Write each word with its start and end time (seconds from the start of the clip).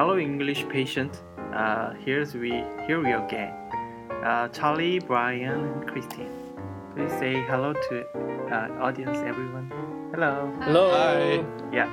Hello, 0.00 0.16
English 0.16 0.66
patient. 0.70 1.22
Uh, 1.52 1.92
here's 1.92 2.32
we 2.32 2.64
here 2.86 3.02
we 3.02 3.12
again. 3.12 3.52
Uh, 4.24 4.48
Charlie, 4.48 4.98
Brian, 4.98 5.60
and 5.60 5.86
Christine. 5.86 6.32
Please 6.94 7.12
say 7.18 7.34
hello 7.44 7.74
to 7.74 8.06
uh, 8.50 8.80
audience, 8.80 9.18
everyone. 9.18 9.70
Hello. 10.14 10.50
Hello. 10.62 10.88
Hi. 10.92 11.44
Yeah. 11.70 11.90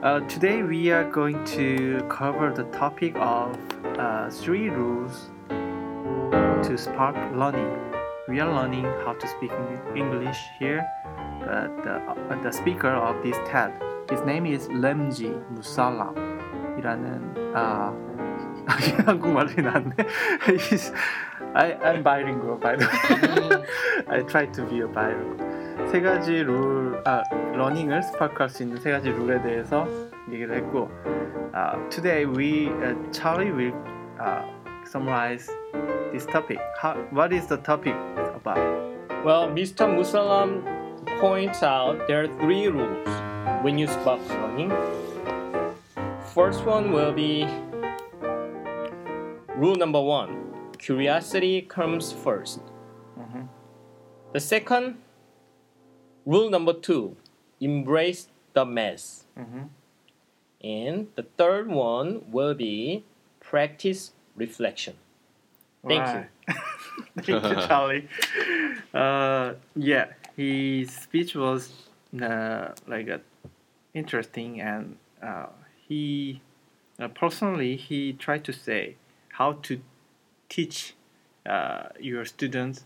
Uh, 0.00 0.20
today 0.28 0.62
we 0.62 0.92
are 0.92 1.10
going 1.10 1.44
to 1.56 2.06
cover 2.08 2.52
the 2.54 2.70
topic 2.70 3.16
of 3.16 3.58
uh, 3.98 4.30
three 4.30 4.70
rules 4.70 5.30
to 6.68 6.78
spark 6.78 7.16
learning. 7.34 7.74
We 8.28 8.38
are 8.38 8.54
learning 8.54 8.84
how 9.04 9.14
to 9.14 9.26
speak 9.26 9.50
English 9.96 10.38
here. 10.60 10.86
But 11.40 11.82
the, 11.82 11.94
uh, 11.98 12.42
the 12.42 12.52
speaker 12.52 12.94
of 12.94 13.20
this 13.24 13.36
TED, 13.50 13.72
his 14.08 14.20
name 14.20 14.46
is 14.46 14.68
Lemji 14.68 15.34
Musallam 15.52 16.37
이라는 16.78 17.52
아 17.54 17.92
한국말이 19.06 19.56
나네. 19.56 19.90
He's 20.46 20.92
I 21.54 21.74
I'm 21.80 22.02
bilingual 22.02 22.56
by 22.58 22.76
the 22.76 22.86
way. 22.86 23.64
I 24.08 24.22
try 24.22 24.46
to 24.52 24.64
be 24.66 24.80
a 24.80 24.86
bilingual. 24.86 25.48
세 25.90 26.02
가지 26.02 26.42
룰, 26.42 27.00
아, 27.06 27.22
러닝을 27.54 28.02
스파크할 28.02 28.50
수 28.50 28.62
있는 28.62 28.76
세 28.78 28.90
가지 28.90 29.10
룰에 29.10 29.40
대해서 29.40 29.86
얘기를 30.30 30.54
했고, 30.56 30.90
uh, 31.54 31.78
today 31.88 32.26
we, 32.26 32.68
uh, 32.82 32.94
Charlie 33.10 33.50
will 33.50 33.74
uh, 34.20 34.42
summarize 34.84 35.48
this 36.12 36.26
topic. 36.26 36.58
How, 36.78 36.94
what 37.10 37.32
is 37.32 37.46
the 37.46 37.56
topic 37.56 37.94
about? 38.34 38.58
Well, 39.24 39.48
Mr. 39.48 39.88
Musalam 39.88 40.62
points 41.20 41.62
out 41.62 42.06
there 42.06 42.24
are 42.24 42.38
three 42.38 42.68
rules 42.68 43.08
when 43.62 43.78
you 43.78 43.86
start 43.86 44.20
learning. 44.28 44.72
First 46.34 46.64
one 46.64 46.92
will 46.92 47.12
be 47.12 47.44
rule 49.56 49.74
number 49.74 50.00
one 50.00 50.44
curiosity 50.78 51.62
comes 51.62 52.12
1st 52.12 52.60
Mhm. 53.18 53.48
The 54.32 54.40
second, 54.40 54.98
rule 56.24 56.50
number 56.50 56.72
two 56.72 57.16
embrace 57.60 58.28
the 58.52 58.64
mess. 58.64 59.24
Mhm. 59.36 59.68
And 60.62 61.08
the 61.16 61.22
third 61.36 61.68
one 61.68 62.30
will 62.30 62.54
be 62.54 63.04
practice 63.40 64.12
reflection. 64.36 64.94
Thank 65.86 66.06
you. 66.14 66.24
Thank 67.22 67.44
you, 67.44 67.56
Charlie. 67.66 68.08
Uh, 68.94 69.54
yeah, 69.74 70.12
his 70.36 70.90
speech 70.94 71.34
was 71.34 71.72
uh, 72.22 72.72
like 72.86 73.08
uh, 73.08 73.18
interesting, 73.94 74.60
and 74.60 74.96
uh, 75.22 75.46
he 75.88 76.40
uh, 77.00 77.08
personally 77.08 77.76
he 77.76 78.12
tried 78.12 78.44
to 78.44 78.52
say 78.52 78.96
how 79.38 79.52
to 79.62 79.80
teach 80.48 80.94
uh, 81.46 81.88
your 82.00 82.24
students 82.24 82.84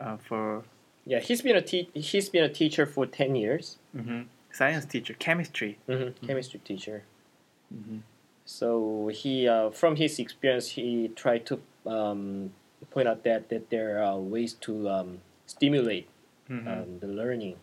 uh, 0.00 0.16
for 0.16 0.64
Yeah, 1.04 1.20
he's 1.20 1.42
been 1.42 1.56
a 1.56 1.62
te- 1.62 1.90
he's 1.94 2.28
been 2.28 2.44
a 2.44 2.48
teacher 2.52 2.84
for 2.86 3.06
10 3.06 3.36
years. 3.36 3.78
mhm, 3.94 4.26
science 4.50 4.84
teacher, 4.86 5.14
chemistry. 5.18 5.78
chemistry 6.26 6.60
teacher. 6.64 7.04
Mhm. 7.72 8.02
So 8.44 9.08
he, 9.12 9.46
uh, 9.48 9.70
from 9.70 9.96
his 9.96 10.18
experience, 10.18 10.70
he 10.70 11.08
tried 11.08 11.46
to 11.46 11.60
um, 11.86 12.52
point 12.90 13.06
out 13.08 13.22
that 13.24 13.48
that 13.50 13.70
there 13.70 14.02
are 14.02 14.18
ways 14.18 14.54
to 14.66 14.88
um, 14.88 15.20
stimulate 15.46 16.08
Mhm. 16.50 16.66
um, 16.66 16.98
the 16.98 17.06
learning 17.06 17.56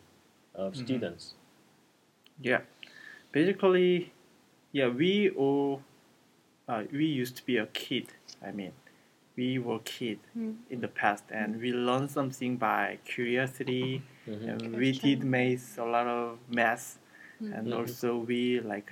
of 0.56 0.74
Mhm. 0.74 0.78
students. 0.84 1.36
Yeah, 2.42 2.62
basically, 3.32 4.12
yeah, 4.74 4.90
we 4.90 5.30
all 5.32 5.82
uh, 6.68 6.84
we 6.92 7.06
used 7.06 7.38
to 7.38 7.46
be 7.46 7.58
a 7.58 7.68
kid. 7.68 8.08
I 8.46 8.52
mean, 8.52 8.74
we 9.38 9.60
were 9.60 9.80
kid 9.80 10.20
in 10.70 10.82
the 10.82 10.88
past, 10.90 11.24
and 11.32 11.62
we 11.62 11.72
learned 11.74 12.12
something 12.12 12.58
by 12.58 13.00
curiosity. 13.06 14.02
Mhm. 14.28 14.50
And 14.50 14.76
we 14.76 14.92
did 14.92 15.24
make 15.24 15.62
a 15.78 15.84
lot 15.86 16.08
of 16.08 16.40
mess, 16.50 17.00
and 17.40 17.68
Mhm. 17.68 17.74
also 17.80 18.18
we 18.18 18.60
like 18.62 18.92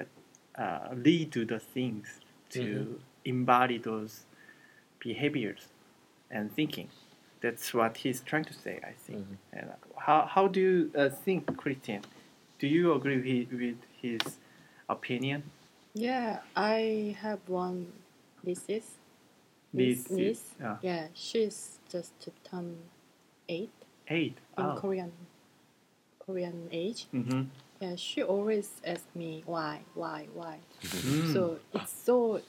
uh, 0.56 0.90
lead 0.94 1.32
to 1.32 1.46
the 1.46 1.60
things 1.60 2.20
to 2.50 2.62
Mhm. 2.62 3.00
embody 3.26 3.78
those 3.80 4.26
behaviors 5.00 5.70
and 6.30 6.52
thinking. 6.54 6.90
That's 7.42 7.74
what 7.74 7.98
he's 7.98 8.22
trying 8.22 8.46
to 8.46 8.54
say, 8.54 8.80
I 8.84 8.94
think. 8.94 9.20
Mhm. 9.20 9.38
And 9.54 9.70
uh, 9.70 9.76
how 9.98 10.26
how 10.26 10.48
do 10.48 10.60
you 10.60 10.92
uh, 10.96 11.10
think, 11.10 11.58
Christian? 11.58 12.02
Do 12.60 12.68
you 12.68 12.94
agree 12.94 13.18
with, 13.18 13.60
with 13.60 13.78
his 14.02 14.40
opinion? 14.90 15.44
Yeah, 15.94 16.40
I 16.56 17.16
have 17.22 17.40
one 17.48 17.88
nieces. 18.44 18.86
This 19.74 20.10
Niece, 20.10 20.12
niece. 20.12 20.28
is 20.60 20.64
uh, 20.64 20.76
Yeah, 20.82 21.08
she's 21.14 21.80
just 21.92 22.12
turned 22.44 22.78
eight 23.48 23.72
eight. 24.08 24.36
in 24.58 24.66
Oh. 24.66 24.76
Korean 24.76 25.12
Korean 26.20 26.68
age. 26.72 27.08
Mm-hmm. 27.14 27.44
Yeah, 27.80 27.96
she 27.96 28.22
always 28.22 28.70
asks 28.86 29.08
me 29.16 29.44
why, 29.46 29.82
why, 29.96 30.28
why. 30.34 30.60
Mm. 30.84 31.34
So 31.34 31.60
it's 31.74 31.92
so 31.92 32.42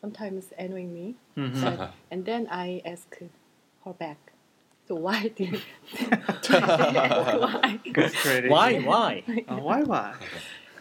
sometimes 0.00 0.52
annoying 0.58 0.92
me. 0.94 1.16
Mhm. 1.36 1.60
But- 1.64 1.92
and 2.10 2.24
then 2.24 2.46
I 2.50 2.80
ask 2.84 3.08
her 3.84 3.92
back. 3.96 4.18
So 4.86 4.94
why 4.96 5.28
do 5.28 5.44
you 5.44 5.60
why? 6.48 7.80
Good 7.92 8.10
strategy. 8.12 8.48
Why? 8.48 8.78
Why? 8.80 9.12
아, 9.48 9.60
why 9.64 9.82
why? 9.82 10.12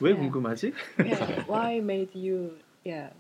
왜 0.01 0.13
Yeah. 0.13 0.31
궁금하지? 0.31 0.73
Yeah, 1.05 1.43
why 1.47 1.81
made 1.81 2.15
you 2.15 2.59
yeah 2.85 3.11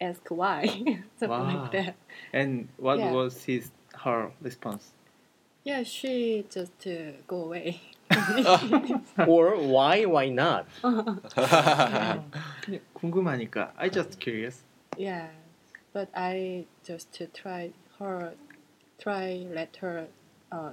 ask 0.00 0.22
why 0.30 0.66
something 1.18 1.28
Wow. 1.28 1.46
like 1.46 1.70
that? 1.72 1.94
And 2.32 2.68
what 2.78 2.98
Yeah. 2.98 3.12
was 3.12 3.44
his 3.44 3.70
her 4.04 4.30
response? 4.42 4.92
Yeah, 5.64 5.82
she 5.82 6.46
just 6.48 6.86
uh, 6.86 7.12
go 7.26 7.44
away. 7.44 7.80
or 9.28 9.56
why? 9.60 10.04
Why 10.06 10.30
not? 10.30 10.66
그냥 10.80 12.30
궁금하니까. 12.94 13.72
I 13.76 13.88
just 13.88 14.18
curious. 14.18 14.64
yeah, 14.96 15.28
but 15.92 16.08
I 16.14 16.64
just 16.84 17.12
to 17.20 17.26
try 17.26 17.72
her, 17.98 18.32
try 18.98 19.44
let 19.52 19.76
her, 19.82 20.08
uh, 20.50 20.72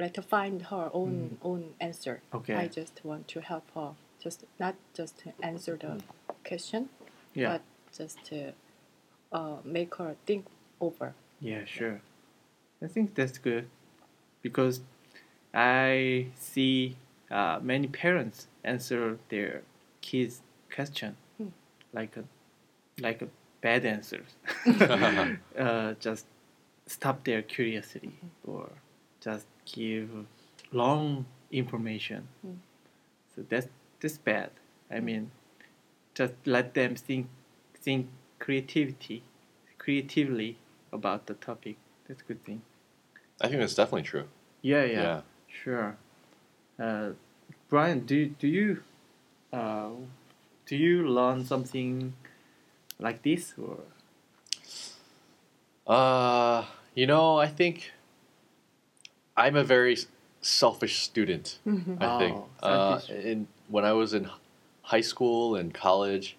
let 0.00 0.16
her 0.16 0.22
find 0.22 0.62
her 0.62 0.90
own 0.92 1.38
own 1.42 1.74
answer. 1.80 2.22
Okay. 2.34 2.54
I 2.54 2.66
just 2.68 3.00
want 3.04 3.28
to 3.28 3.40
help 3.40 3.64
her, 3.74 3.90
just 4.22 4.44
not 4.58 4.74
just 4.94 5.18
to 5.18 5.32
answer 5.42 5.76
the 5.76 6.02
question, 6.48 6.88
Yeah. 7.34 7.48
but 7.52 7.62
just 7.96 8.24
to 8.30 8.52
uh, 9.32 9.56
make 9.64 9.94
her 9.96 10.16
think 10.26 10.46
over. 10.80 11.14
Yeah, 11.40 11.64
sure. 11.64 12.00
I 12.82 12.86
think 12.88 13.14
that's 13.14 13.38
good 13.38 13.68
because 14.42 14.80
I 15.54 16.26
see 16.36 16.96
uh, 17.30 17.58
many 17.62 17.86
parents 17.88 18.48
answer 18.64 19.18
their 19.28 19.62
kids' 20.00 20.40
question 20.74 21.16
Hmm. 21.38 21.48
like 21.92 22.16
a 22.16 22.24
like 23.00 23.22
a 23.22 23.28
bad 23.60 23.84
answers. 23.84 24.30
uh, 25.58 25.94
just 26.00 26.26
stop 26.86 27.24
their 27.24 27.42
curiosity 27.42 28.12
or 28.46 28.70
just 29.20 29.46
give 29.64 30.26
long 30.72 31.26
information. 31.50 32.28
Hmm. 32.42 32.54
So 33.34 33.42
that's 33.48 33.68
that's 34.00 34.18
bad. 34.18 34.50
I 34.90 35.00
mean, 35.00 35.30
just 36.14 36.34
let 36.46 36.74
them 36.74 36.94
think 36.96 37.28
think 37.74 38.08
creativity 38.38 39.22
creatively 39.78 40.58
about 40.92 41.26
the 41.26 41.34
topic. 41.34 41.76
That's 42.06 42.22
a 42.22 42.24
good 42.24 42.44
thing. 42.44 42.62
I 43.40 43.48
think 43.48 43.60
that's 43.60 43.74
definitely 43.74 44.02
true. 44.02 44.24
Yeah, 44.62 44.84
yeah, 44.84 45.02
Yeah. 45.02 45.20
sure. 45.48 45.96
Uh, 46.78 47.10
Brian, 47.68 48.00
do 48.06 48.26
do 48.26 48.48
you 48.48 48.82
uh, 49.52 49.90
do 50.66 50.76
you 50.76 51.08
learn 51.08 51.44
something 51.44 52.14
like 52.98 53.22
this 53.22 53.54
or 53.58 53.78
Uh, 55.86 56.64
you 56.94 57.06
know, 57.06 57.38
I 57.38 57.48
think 57.48 57.92
I'm 59.44 59.56
a 59.56 59.64
very 59.64 59.96
selfish 60.42 60.94
student. 61.02 61.58
I 61.66 62.18
think. 62.18 62.36
Oh, 62.38 62.48
Uh, 62.62 62.98
selfish. 62.98 63.24
in 63.24 63.46
when 63.68 63.84
I 63.84 63.92
was 63.92 64.14
in 64.14 64.28
high 64.82 65.00
school 65.12 65.56
and 65.56 65.72
college, 65.72 66.36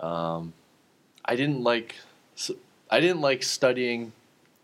um, 0.00 0.52
I 1.24 1.36
didn't 1.36 1.62
like 1.62 1.96
I 2.90 3.00
didn't 3.00 3.20
like 3.20 3.42
studying 3.42 4.12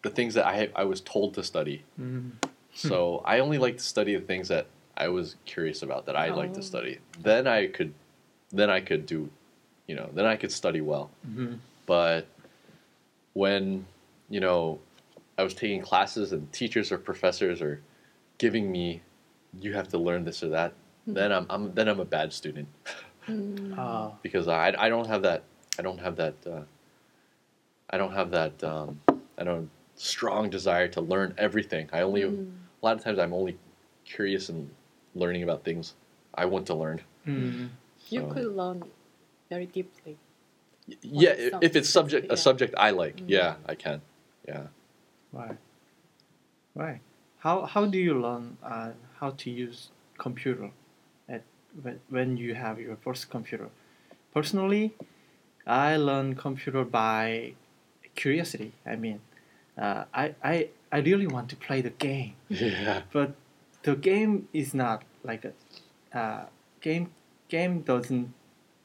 the 0.03 0.11
things 0.11 0.35
that 0.35 0.47
I 0.47 0.69
I 0.75 0.85
was 0.85 1.01
told 1.01 1.35
to 1.35 1.43
study. 1.43 1.83
Mm, 2.01 2.33
So 2.75 3.23
I 3.25 3.41
only 3.41 3.59
like 3.59 3.77
to 3.79 3.83
study 3.95 4.15
the 4.17 4.25
things 4.33 4.49
that 4.49 4.67
I 4.97 5.09
was 5.09 5.37
curious 5.47 5.83
about 5.83 6.07
that 6.07 6.17
I 6.17 6.29
like 6.41 6.53
to 6.55 6.61
Oh. 6.61 6.73
study. 6.73 6.99
Then 7.23 7.47
I 7.47 7.67
could, 7.67 7.93
then 8.53 8.71
I 8.71 8.81
could 8.81 9.07
do, 9.07 9.29
you 9.89 9.95
know, 9.97 10.09
then 10.15 10.27
I 10.27 10.37
could 10.37 10.53
study 10.53 10.81
well. 10.81 11.11
mhm. 11.27 11.59
But 11.87 12.27
when 13.33 13.87
you 14.29 14.41
know 14.41 14.79
I 15.41 15.43
was 15.43 15.55
taking 15.55 15.81
classes 15.81 16.33
and 16.33 16.53
teachers 16.53 16.93
or 16.93 16.99
professors 16.99 17.63
are 17.63 17.81
giving 18.37 18.71
me, 18.71 19.01
you 19.59 19.73
have 19.73 19.89
to 19.89 19.99
learn 19.99 20.25
this 20.25 20.43
or 20.43 20.51
that. 20.51 20.75
Then 21.07 21.33
I'm, 21.33 21.47
I'm 21.49 21.73
then 21.75 21.89
I'm 21.89 21.99
a 21.99 22.05
bad 22.05 22.33
student. 22.33 22.69
Mm. 23.27 23.77
Uh, 23.79 24.11
because 24.23 24.49
I 24.49 24.75
I 24.79 24.89
don't 24.91 25.07
have 25.07 25.23
that 25.23 25.43
I 25.79 25.83
don't 25.83 25.99
have 25.99 26.17
that 26.17 26.35
uh, 26.47 26.61
I 27.89 27.97
don't 27.97 28.13
have 28.13 28.31
that 28.33 28.63
um, 28.63 29.01
I 29.39 29.45
don't 29.45 29.69
strong 29.97 30.51
desire 30.51 30.89
to 30.89 31.01
learn 31.01 31.35
everything. 31.39 31.89
I 31.93 32.03
only 32.03 32.23
Mm. 32.23 32.53
a 32.83 32.87
lot 32.87 32.97
of 32.97 33.03
times 33.03 33.19
I'm 33.19 33.33
only 33.33 33.57
curious 34.05 34.51
and 34.51 34.71
learning 35.15 35.43
about 35.43 35.65
things 35.65 35.95
I 36.35 36.45
want 36.45 36.67
to 36.67 36.75
learn. 36.75 37.01
Mm. 37.27 37.69
You 38.11 38.21
So- 38.21 38.33
could 38.35 38.51
learn 38.63 38.83
very 39.49 39.67
deeply. 39.67 40.17
Y- 40.89 40.97
Yeah, 41.03 41.59
if 41.63 41.75
it's 41.77 41.89
subject 41.89 42.27
a 42.27 42.29
yeah. 42.31 42.35
subject 42.49 42.75
I 42.77 42.91
like, 42.91 43.17
Mm. 43.17 43.25
yeah, 43.29 43.55
I 43.67 43.75
can. 43.75 44.01
Yeah. 44.47 44.67
Right. 45.33 45.59
Right. 46.75 47.01
How 47.39 47.65
how 47.67 47.87
do 47.87 47.99
you 47.99 48.21
learn 48.21 48.57
uh, 48.63 48.91
how 49.19 49.31
to 49.31 49.51
use 49.51 49.89
computer 50.19 50.71
at 51.29 51.43
when, 51.83 52.01
when 52.09 52.37
you 52.37 52.55
have 52.55 52.79
your 52.81 52.97
first 52.97 53.31
computer? 53.31 53.69
Personally, 54.35 54.95
I 55.67 55.97
learned 55.97 56.39
computer 56.39 56.85
by 56.85 57.55
curiosity. 58.15 58.73
I 58.87 58.97
mean, 58.97 59.21
uh, 59.79 60.05
I, 60.15 60.35
I 60.45 60.69
I 60.93 60.99
really 61.01 61.27
want 61.27 61.49
to 61.51 61.57
play 61.57 61.81
the 61.81 61.91
game, 61.91 62.35
Yeah. 62.49 63.03
but 63.13 63.35
the 63.83 63.97
game 63.97 64.49
is 64.53 64.75
not 64.75 65.03
like 65.25 65.45
a 65.45 65.53
uh, 66.19 66.47
game 66.81 67.13
game 67.49 67.81
doesn't 67.83 68.33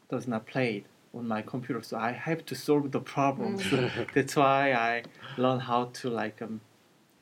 does 0.10 0.28
not 0.28 0.46
play 0.46 0.78
it 0.78 0.86
on 1.15 1.27
my 1.27 1.43
computer 1.43 1.83
so 1.83 1.97
i 1.99 2.13
have 2.13 2.45
to 2.47 2.55
solve 2.55 2.91
the 2.93 3.01
problem 3.01 3.59
so 3.59 3.91
that's 4.15 4.37
why 4.37 4.73
i 4.73 5.03
learn 5.37 5.59
how 5.61 5.85
to 5.93 6.09
like 6.09 6.41
um, 6.43 6.61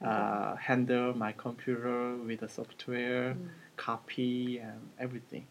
uh, 0.04 0.54
handle 0.56 1.14
my 1.16 1.32
computer 1.32 2.16
with 2.16 2.40
the 2.40 2.48
software 2.48 3.34
Mm. 3.34 3.48
copy 3.76 4.58
and 4.58 4.80
everything 4.98 5.46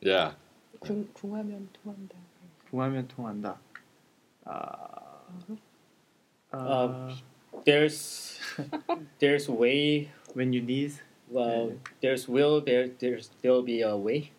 Yeah. 0.00 0.32
궁, 0.80 1.06
궁하면 1.14 1.68
통한다. 1.72 2.14
통하면 2.70 3.08
통한다 3.08 3.56
uh, 4.46 5.20
uh, 6.52 6.56
Uh, 6.56 7.14
there's 7.64 8.38
there's 9.18 9.48
way 9.48 10.10
when 10.34 10.52
you 10.52 10.60
need 10.62 10.92
well 11.28 11.72
there's 12.02 12.28
will 12.28 12.60
there 12.60 12.88
there's 13.00 13.30
there'll 13.42 13.62
be 13.62 13.80
a 13.80 13.96
way 13.96 14.30
uh, 14.30 14.37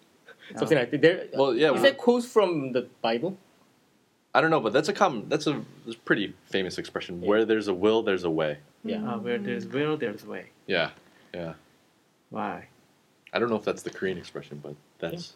something 0.57 0.79
like 0.79 0.91
that. 0.91 1.01
There, 1.03 1.27
well, 1.35 1.55
yeah, 1.55 1.73
is 1.73 1.83
that 1.83 1.97
quote 1.97 2.25
from 2.25 2.73
the 2.73 2.89
Bible? 3.03 3.37
I 4.35 4.41
don't 4.41 4.51
know, 4.51 4.61
but 4.61 4.73
that's 4.73 4.89
a 4.89 4.93
common, 4.93 5.29
that's 5.29 5.47
a, 5.47 5.61
that's 5.85 5.97
a 5.97 6.01
pretty 6.01 6.35
famous 6.47 6.79
expression. 6.79 7.21
Yeah. 7.21 7.29
Where 7.29 7.45
there's 7.45 7.69
a 7.69 7.75
will, 7.75 8.03
there's 8.03 8.25
a 8.25 8.31
way. 8.31 8.59
Yeah, 8.85 8.99
mm. 8.99 9.15
uh, 9.15 9.19
where 9.19 9.39
there's 9.39 9.67
will, 9.67 9.97
there's 9.97 10.25
way. 10.25 10.47
Yeah, 10.67 10.91
yeah. 11.35 11.55
Why? 12.31 12.69
I 13.33 13.39
don't 13.39 13.51
know 13.51 13.57
if 13.57 13.65
that's 13.65 13.83
the 13.83 13.91
Korean 13.91 14.19
expression, 14.19 14.61
but 14.63 14.75
that's. 14.99 15.35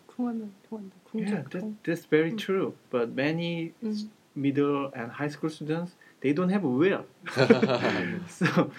Yeah, 1.12 1.42
that, 1.50 1.74
that's 1.84 2.04
very 2.04 2.32
mm. 2.32 2.38
true. 2.38 2.74
But 2.90 3.10
many 3.10 3.72
mm. 3.82 4.08
middle 4.34 4.92
and 4.94 5.10
high 5.10 5.28
school 5.28 5.50
students, 5.50 5.92
they 6.20 6.32
don't 6.32 6.50
have 6.50 6.64
a 6.64 6.68
will. 6.68 7.04
so 8.28 8.70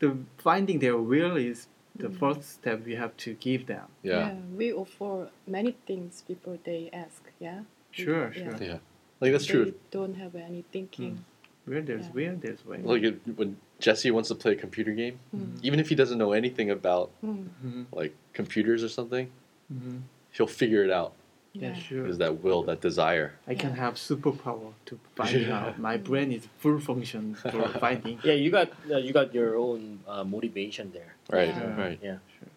the 0.00 0.16
finding 0.38 0.80
their 0.80 0.96
will 0.96 1.36
is 1.36 1.68
the 1.96 2.08
Mm. 2.08 2.18
first 2.18 2.42
step 2.54 2.84
we 2.86 2.94
have 2.94 3.16
to 3.18 3.34
give 3.34 3.66
them 3.66 3.86
yeah. 4.02 4.34
We 4.56 4.72
offer 4.72 5.28
many 5.46 5.72
things 5.86 6.22
before 6.26 6.58
they 6.64 6.88
ask. 6.92 7.22
Yeah. 7.38 7.60
Sure, 7.90 8.32
Yeah. 8.36 8.56
sure. 8.56 8.66
Yeah. 8.66 8.78
Like 9.20 9.32
that's 9.32 9.46
they 9.46 9.52
true. 9.52 9.74
don't 9.90 10.14
have 10.14 10.34
any 10.34 10.64
thinking. 10.72 11.24
Where 11.66 11.82
there's 11.82 12.06
Yeah. 12.06 12.12
will, 12.12 12.36
there's 12.36 12.64
way. 12.64 12.78
Like 12.82 13.02
it, 13.02 13.20
when 13.36 13.56
Jesse 13.80 14.10
wants 14.10 14.28
to 14.30 14.34
play 14.34 14.52
a 14.52 14.56
computer 14.56 14.92
game, 14.92 15.18
Mm. 15.34 15.58
even 15.62 15.78
if 15.80 15.88
he 15.90 15.94
doesn't 15.94 16.18
know 16.18 16.32
anything 16.32 16.70
about 16.70 17.10
Mm. 17.22 17.48
hmm 17.62 17.82
like 17.92 18.14
computers 18.32 18.82
or 18.82 18.88
something, 18.88 19.30
hmm 19.68 19.98
he'll 20.32 20.46
figure 20.46 20.84
it 20.84 20.90
out. 20.90 21.12
Yeah, 21.52 21.68
Yeah. 21.68 21.74
sure. 21.74 22.06
Is 22.06 22.18
that 22.18 22.42
will, 22.44 22.62
that 22.64 22.80
desire? 22.80 23.32
I 23.46 23.54
can 23.56 23.72
have 23.74 23.94
superpower 23.94 24.72
to 24.86 24.98
find 25.16 25.40
Yeah. 25.46 25.58
out. 25.58 25.78
My 25.80 25.96
brain 25.96 26.30
is 26.32 26.46
full 26.58 26.78
function 26.78 27.34
for 27.34 27.68
finding. 27.82 28.20
Yeah, 28.22 28.34
you 28.34 28.50
got 28.50 28.68
uh, 28.90 28.98
you 28.98 29.12
got 29.12 29.34
your 29.34 29.56
own 29.56 30.00
uh, 30.06 30.22
motivation 30.24 30.92
there. 30.92 31.14
Right. 31.30 31.48
Yeah. 31.48 31.80
Right. 31.82 31.98
Yeah, 32.02 32.18
Sure. 32.38 32.48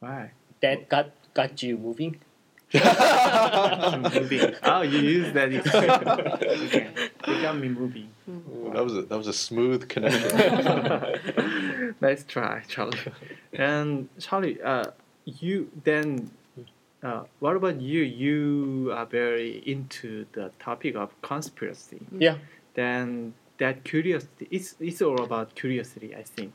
Why? 0.00 0.30
that 0.60 0.88
got 0.88 1.10
got 1.34 1.62
you 1.62 1.76
moving. 1.78 2.20
I'm 2.74 4.02
moving. 4.16 4.54
Oh, 4.62 4.82
you 4.82 4.98
use 5.00 5.32
that 5.34 5.52
expression. 5.52 6.08
okay. 6.08 6.88
They 7.26 7.42
got 7.42 7.56
me 7.58 7.68
moving. 7.68 8.08
That 8.72 8.82
was 8.84 8.96
a, 8.96 9.02
that 9.02 9.16
was 9.18 9.26
a 9.28 9.32
smooth 9.32 9.88
connection. 9.88 11.94
Let's 12.00 12.24
try, 12.24 12.62
Charlie. 12.68 12.98
And 13.52 14.08
Charlie, 14.18 14.60
uh, 14.62 14.86
you 15.26 15.70
then, 15.84 16.30
uh, 17.02 17.24
what 17.40 17.56
about 17.56 17.80
you? 17.80 18.02
You 18.02 18.92
are 18.94 19.06
very 19.06 19.62
into 19.66 20.26
the 20.32 20.50
topic 20.58 20.94
of 20.94 21.10
conspiracy. 21.22 22.00
Yeah. 22.16 22.36
Then 22.74 23.34
that 23.58 23.84
curiosity, 23.84 24.48
it's 24.50 24.76
it's 24.80 25.02
all 25.02 25.22
about 25.22 25.54
curiosity, 25.54 26.14
I 26.14 26.22
think. 26.22 26.52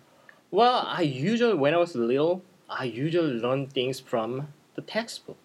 Well, 0.51 0.85
I 0.88 1.01
usually 1.01 1.53
when 1.53 1.73
I 1.73 1.77
was 1.77 1.95
little, 1.95 2.41
I 2.69 2.85
usually 2.85 3.33
learned 3.33 3.73
things 3.73 3.99
from 3.99 4.47
the 4.75 4.81
textbook. 4.81 5.38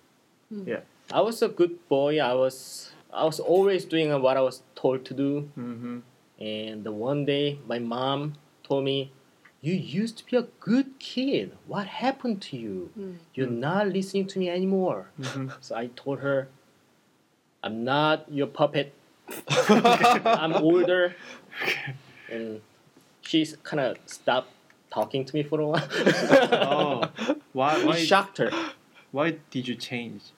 Mm. 0.52 0.66
Yeah. 0.66 0.80
I 1.12 1.20
was 1.20 1.42
a 1.42 1.48
good 1.48 1.88
boy. 1.88 2.20
I 2.20 2.34
was 2.34 2.92
I 3.12 3.24
was 3.24 3.40
always 3.40 3.84
doing 3.84 4.10
what 4.22 4.36
I 4.36 4.40
was 4.40 4.62
told 4.74 5.04
to 5.06 5.14
do. 5.14 5.50
Mm-hmm. 5.58 5.98
And 6.40 6.84
the 6.84 6.92
one 6.92 7.24
day, 7.24 7.58
my 7.66 7.78
mom 7.78 8.34
told 8.62 8.84
me, 8.84 9.12
"You 9.61 9.73
used 9.73 10.17
to 10.19 10.25
be 10.25 10.37
a 10.37 10.47
good 10.59 10.99
kid. 10.99 11.57
What 11.67 11.87
happened 11.87 12.41
to 12.49 12.57
you? 12.57 12.91
Mm. 12.97 13.15
You're 13.33 13.49
not 13.49 13.87
listening 13.89 14.27
to 14.27 14.39
me 14.39 14.49
anymore." 14.49 15.09
Mm-hmm. 15.19 15.49
So 15.61 15.75
I 15.75 15.87
told 15.95 16.19
her, 16.19 16.47
"I'm 17.63 17.83
not 17.83 18.25
your 18.31 18.47
puppet. 18.47 18.93
I'm 20.25 20.53
older." 20.53 21.15
And 22.29 22.61
she's 23.21 23.55
kind 23.63 23.79
of 23.79 23.97
stopped 24.05 24.51
talking 24.91 25.25
to 25.25 25.35
me 25.35 25.43
for 25.43 25.59
a 25.59 25.67
while. 25.67 25.87
Oh, 26.51 27.09
why 27.53 27.79
it 27.79 27.85
why 27.85 27.95
shocked 27.97 28.37
her. 28.37 28.51
why 29.11 29.35
did 29.51 29.67
you 29.67 29.75
change? 29.75 30.31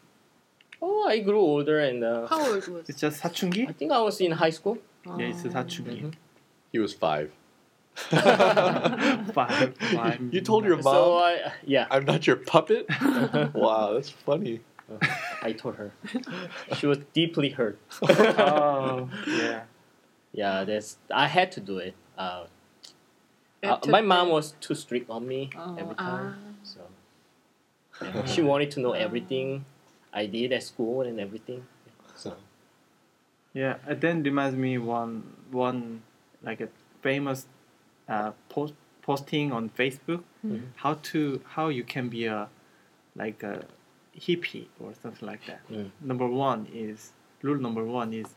Oh, 0.82 1.06
I 1.08 1.20
grew 1.20 1.40
older, 1.40 1.80
and 1.80 2.04
uh, 2.04 2.28
How 2.28 2.40
old 2.40 2.66
was? 2.68 2.88
It's 2.90 3.02
just 3.02 3.24
I 3.26 3.30
사춘기? 3.30 3.76
think 3.76 3.92
I 3.92 4.00
was 4.02 4.22
in 4.22 4.32
high 4.32 4.50
school. 4.52 4.78
Yeah, 5.06 5.28
it's 5.28 5.44
a 5.46 5.50
사춘기. 5.50 6.02
Mhm. 6.02 6.14
he 6.72 6.80
was 6.80 6.94
five. 6.94 7.32
Five, 7.97 9.77
five. 9.77 10.21
You 10.33 10.41
told 10.41 10.65
your 10.65 10.77
mom, 10.77 10.83
So 10.83 11.17
I, 11.19 11.53
yeah, 11.65 11.87
"I'm 11.91 12.05
not 12.05 12.27
your 12.27 12.37
puppet." 12.37 12.87
wow, 13.55 13.93
that's 13.95 14.11
funny. 14.11 14.61
I 15.43 15.53
told 15.53 15.77
her. 15.77 15.93
She 16.77 16.87
was 16.87 16.99
deeply 17.13 17.51
hurt. 17.51 17.79
Oh, 18.09 19.09
yeah. 19.27 19.63
Yeah, 20.33 20.65
that's. 20.65 20.99
I 21.11 21.29
had 21.29 21.53
to 21.53 21.61
do 21.61 21.79
it. 21.79 21.95
Uh, 22.19 22.47
uh, 23.63 23.79
my 23.87 24.01
mom 24.01 24.29
was 24.29 24.53
too 24.61 24.75
strict 24.75 25.09
on 25.09 25.27
me 25.27 25.51
Oh, 25.57 25.77
every 25.79 25.95
time, 25.95 26.37
ah. 26.37 26.53
so 26.63 26.81
yeah, 28.03 28.25
she 28.27 28.43
wanted 28.43 28.71
to 28.73 28.81
know 28.81 28.93
everything 28.93 29.65
I 30.13 30.27
did 30.27 30.53
at 30.53 30.63
school 30.63 31.01
and 31.03 31.19
everything. 31.19 31.65
So 32.15 32.37
Yeah, 33.55 33.77
it 33.89 34.01
then 34.01 34.23
reminds 34.23 34.57
me 34.57 34.77
one 34.79 35.23
one 35.51 36.03
like 36.43 36.61
a 36.61 36.69
famous 37.01 37.47
uh, 38.09 38.33
post 38.49 38.75
posting 39.03 39.53
on 39.53 39.69
Facebook 39.71 40.23
Mhm. 40.45 40.63
how 40.77 40.95
to 41.13 41.41
how 41.55 41.69
you 41.69 41.85
can 41.85 42.09
be 42.09 42.25
a 42.27 42.49
like 43.17 43.43
a 43.43 43.65
hippie 44.19 44.67
or 44.81 44.93
something 45.03 45.27
like 45.29 45.45
that. 45.47 45.61
Mm. 45.71 45.91
Number 46.01 46.27
one 46.29 46.67
is 46.73 47.13
rule 47.43 47.61
number 47.61 47.85
one 47.85 48.13
is 48.13 48.35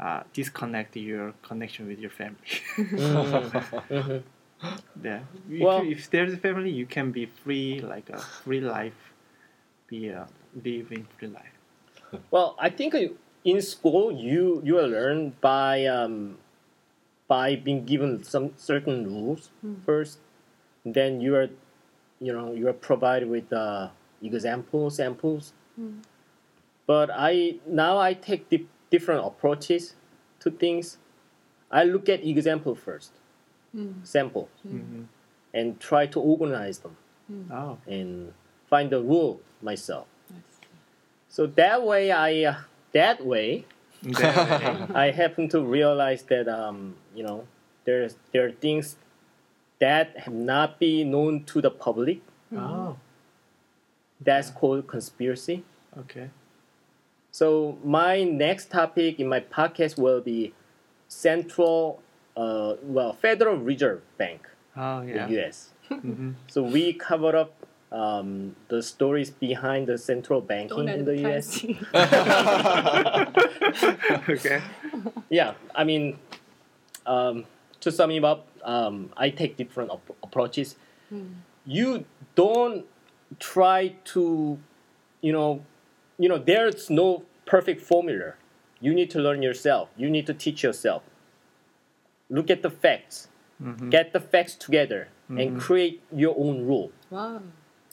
uh, 0.00 0.22
disconnect 0.32 0.96
your 0.96 1.32
connection 1.42 1.86
with 1.88 1.98
your 1.98 2.10
family. 2.10 2.50
Mhm. 2.76 4.22
yeah, 5.02 5.20
if, 5.50 5.60
Well- 5.62 5.82
if 5.84 6.10
there's 6.10 6.32
a 6.32 6.36
family, 6.36 6.70
you 6.70 6.86
can 6.86 7.10
be 7.12 7.26
free 7.26 7.80
like 7.80 8.10
a 8.10 8.18
free 8.18 8.60
life, 8.60 9.12
be 9.88 10.08
a 10.08 10.26
live 10.64 10.90
in 10.92 11.06
free 11.18 11.28
life. 11.28 11.54
well, 12.30 12.54
I 12.58 12.70
think 12.70 12.94
in 13.44 13.60
school 13.62 14.12
you 14.12 14.60
you 14.64 14.80
learn 14.80 15.34
by 15.40 15.86
um, 15.86 16.38
by 17.28 17.56
being 17.56 17.84
given 17.84 18.22
some 18.22 18.52
certain 18.56 19.04
rules 19.06 19.50
Mm. 19.64 19.82
first, 19.84 20.18
then 20.84 21.20
you 21.20 21.34
are 21.36 21.48
you 22.20 22.32
know 22.32 22.52
you 22.52 22.68
are 22.68 22.72
provided 22.74 23.28
with 23.28 23.52
uh, 23.52 23.88
example 24.22 24.90
samples. 24.90 25.52
Mm. 25.80 26.02
But 26.86 27.10
I 27.10 27.56
now 27.66 27.98
I 27.98 28.14
take 28.14 28.48
di- 28.48 28.68
different 28.90 29.24
approaches 29.26 29.94
to 30.40 30.50
things. 30.50 30.98
I 31.70 31.84
look 31.84 32.08
at 32.08 32.24
example 32.24 32.74
first, 32.74 33.12
Mm. 33.74 34.06
sample, 34.06 34.48
hmm 34.62 35.04
and 35.54 35.78
try 35.78 36.04
to 36.06 36.18
organize 36.20 36.80
them 36.80 36.96
Oh, 37.50 37.78
and 37.86 38.34
find 38.66 38.90
the 38.90 39.00
rule 39.00 39.40
myself. 39.62 40.06
So 41.28 41.46
that 41.46 41.82
way 41.82 42.10
I 42.12 42.44
uh, 42.44 42.56
That 42.92 43.24
way. 43.24 43.64
I 44.12 45.12
happen 45.14 45.48
to 45.50 45.62
realize 45.62 46.22
that 46.24 46.48
um, 46.48 46.96
you 47.14 47.22
know 47.24 47.46
there's 47.84 48.16
there 48.32 48.46
are 48.46 48.50
things 48.52 48.96
that 49.80 50.16
have 50.18 50.34
not 50.34 50.78
been 50.78 51.10
known 51.10 51.44
to 51.44 51.60
the 51.60 51.70
public. 51.70 52.20
oh, 52.56 52.96
That's 54.20 54.50
called 54.50 54.86
conspiracy. 54.86 55.64
Okay. 55.98 56.30
So 57.30 57.78
my 57.84 58.22
next 58.22 58.70
topic 58.70 59.18
in 59.18 59.28
my 59.28 59.40
podcast 59.40 59.98
will 59.98 60.20
be 60.20 60.54
Central, 61.08 62.00
uh, 62.36 62.74
well, 62.82 63.12
Federal 63.12 63.56
Reserve 63.56 64.02
Bank 64.18 64.48
Oh 64.76 65.02
yeah. 65.02 65.26
in 65.26 65.32
U.S. 65.32 65.70
hmm 65.88 66.32
So 66.46 66.62
we 66.62 66.92
cover 66.92 67.36
up 67.36 67.52
um, 67.94 68.56
the 68.68 68.82
stories 68.82 69.30
behind 69.30 69.86
the 69.86 69.96
central 69.96 70.40
banking 70.40 70.88
in 70.88 71.04
the 71.04 71.16
U.S. 71.28 71.64
okay. 74.28 74.60
Yeah, 75.30 75.54
I 75.74 75.84
mean, 75.84 76.18
um, 77.06 77.44
to 77.80 77.92
sum 77.92 78.10
it 78.10 78.24
up, 78.24 78.46
um, 78.64 79.10
I 79.16 79.30
take 79.30 79.56
different 79.56 79.90
ap- 79.92 80.16
approaches. 80.22 80.76
You 81.66 82.04
don't 82.34 82.84
try 83.38 83.94
to, 84.12 84.58
you 85.20 85.32
know, 85.32 85.64
you 86.18 86.28
know, 86.28 86.38
there's 86.38 86.90
no 86.90 87.24
perfect 87.46 87.80
formula. 87.80 88.34
You 88.80 88.94
need 88.94 89.10
to 89.10 89.18
learn 89.20 89.42
yourself. 89.42 89.88
You 89.96 90.10
need 90.10 90.26
to 90.26 90.34
teach 90.34 90.62
yourself. 90.62 91.02
Look 92.28 92.50
at 92.50 92.62
the 92.62 92.70
facts. 92.70 93.28
Mhm. 93.62 93.90
Get 93.90 94.12
the 94.12 94.20
facts 94.20 94.54
together 94.56 95.08
and 95.28 95.58
create 95.60 96.02
your 96.12 96.34
own 96.36 96.66
rule. 96.66 96.90
wow, 97.10 97.40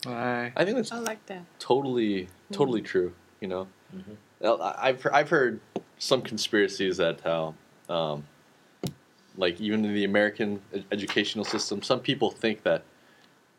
Right. 0.06 0.52
I 0.56 0.64
think 0.64 0.76
that's 0.76 0.92
I 0.92 0.98
like 0.98 1.24
that. 1.26 1.42
totally 1.58 2.28
totally 2.50 2.82
true. 2.82 3.14
You 3.40 3.48
know, 3.48 3.68
Well, 4.40 4.60
I- 4.62 4.88
I've 4.88 5.06
I've 5.12 5.28
heard 5.30 5.60
some 5.98 6.22
conspiracies 6.22 6.96
that 6.96 7.20
how, 7.22 7.54
um, 7.88 8.24
like 9.36 9.60
even 9.60 9.84
in 9.84 9.94
the 9.94 10.04
American 10.04 10.60
educational 10.90 11.44
system, 11.44 11.82
some 11.82 12.00
people 12.00 12.30
think 12.30 12.62
that, 12.64 12.82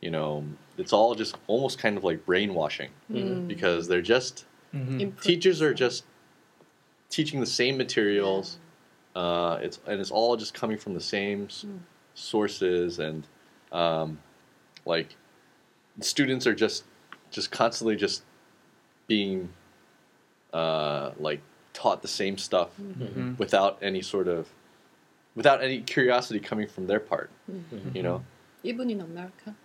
you 0.02 0.12
know, 0.12 0.44
it's 0.78 0.92
all 0.94 1.16
just 1.16 1.36
almost 1.48 1.80
kind 1.80 1.98
of 1.98 2.04
like 2.04 2.26
brainwashing 2.26 2.90
because 3.48 3.88
they're 3.88 4.02
just 4.02 4.46
Mhm. 4.74 5.22
Teachers 5.22 5.62
are 5.62 5.74
just 5.74 6.04
teaching 7.10 7.40
the 7.40 7.46
same 7.46 7.78
materials. 7.78 8.58
Uh, 9.16 9.60
it's 9.62 9.80
and 9.86 10.02
it's 10.02 10.10
all 10.12 10.36
just 10.36 10.54
coming 10.56 10.78
from 10.78 10.94
the 10.96 11.00
same 11.00 11.46
s- 11.46 11.66
sources 12.16 12.98
and 13.00 13.28
um, 13.72 14.20
like 14.86 15.16
students 16.02 16.48
are 16.48 16.56
just 16.56 16.84
just 17.32 17.52
constantly 17.52 17.96
just 17.96 18.24
being 19.08 19.50
uh, 20.54 21.12
like 21.18 21.42
taught 21.74 22.02
the 22.02 22.08
same 22.08 22.38
stuff 22.38 22.70
Mhm. 22.80 23.38
without 23.40 23.78
any 23.82 24.02
sort 24.02 24.28
of 24.28 24.50
without 25.36 25.64
any 25.64 25.82
curiosity 25.82 26.40
coming 26.40 26.68
from 26.68 26.88
their 26.88 27.00
part. 27.00 27.30
You 27.94 28.04
know. 28.04 28.24
even 28.64 28.90
in 28.90 29.02
America. 29.02 29.56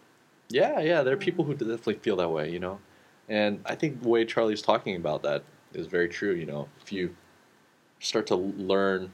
Yeah, 0.48 0.80
yeah, 0.80 1.02
there 1.02 1.12
are 1.14 1.18
people 1.18 1.44
who 1.44 1.52
definitely 1.54 1.94
feel 1.96 2.16
that 2.16 2.30
way, 2.30 2.50
you 2.50 2.58
know. 2.58 2.80
And 3.28 3.60
I 3.66 3.74
think 3.74 4.02
the 4.02 4.08
way 4.08 4.24
Charlie's 4.24 4.62
talking 4.62 4.96
about 4.96 5.22
that 5.22 5.44
is 5.74 5.86
very 5.86 6.08
true, 6.08 6.32
you 6.32 6.46
know. 6.46 6.68
If 6.82 6.90
you 6.90 7.14
start 8.00 8.26
to 8.28 8.34
learn 8.34 9.12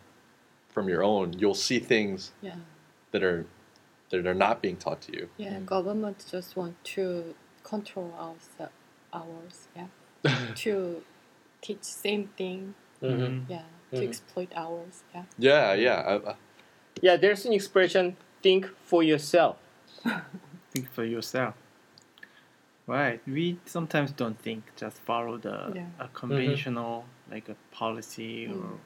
from 0.71 0.89
your 0.89 1.03
own, 1.03 1.33
you'll 1.39 1.55
see 1.55 1.81
things 1.81 2.31
Yeah, 2.41 2.57
that 3.11 3.23
are 3.25 3.45
that 4.23 4.29
are 4.29 4.35
not 4.35 4.63
being 4.63 4.77
taught 4.77 5.01
to 5.03 5.13
you. 5.13 5.29
yeah. 5.37 5.59
Government 5.61 6.25
just 6.31 6.57
want 6.57 6.83
to 6.85 7.35
control 7.63 8.13
our 8.19 8.69
ours. 9.13 9.69
Yeah, 9.77 9.89
to 10.65 11.03
teach 11.61 11.83
same 11.83 12.29
thing. 12.37 12.75
Mhm. 13.03 13.45
Yeah, 13.49 13.63
to 13.93 14.01
Mhm. 14.01 14.09
exploit 14.09 14.53
ours. 14.57 15.03
Yeah. 15.15 15.25
Yeah, 15.39 15.75
yeah. 15.75 16.01
I, 16.13 16.31
I, 16.31 16.35
Yeah, 17.03 17.17
there's 17.17 17.45
an 17.47 17.53
expression: 17.53 18.17
"Think 18.43 18.67
for 18.85 19.03
yourself." 19.03 19.57
Think 20.73 20.91
for 20.91 21.05
yourself. 21.05 21.55
Right. 22.87 23.21
We 23.27 23.59
sometimes 23.65 24.13
don't 24.13 24.39
think. 24.39 24.63
Just 24.77 24.99
follow 24.99 25.39
the 25.39 25.73
Yeah. 25.75 25.87
a 25.99 26.09
conventional 26.09 27.05
like 27.31 27.49
a 27.49 27.57
policy 27.71 28.47
or 28.47 28.55
Mm. 28.55 28.79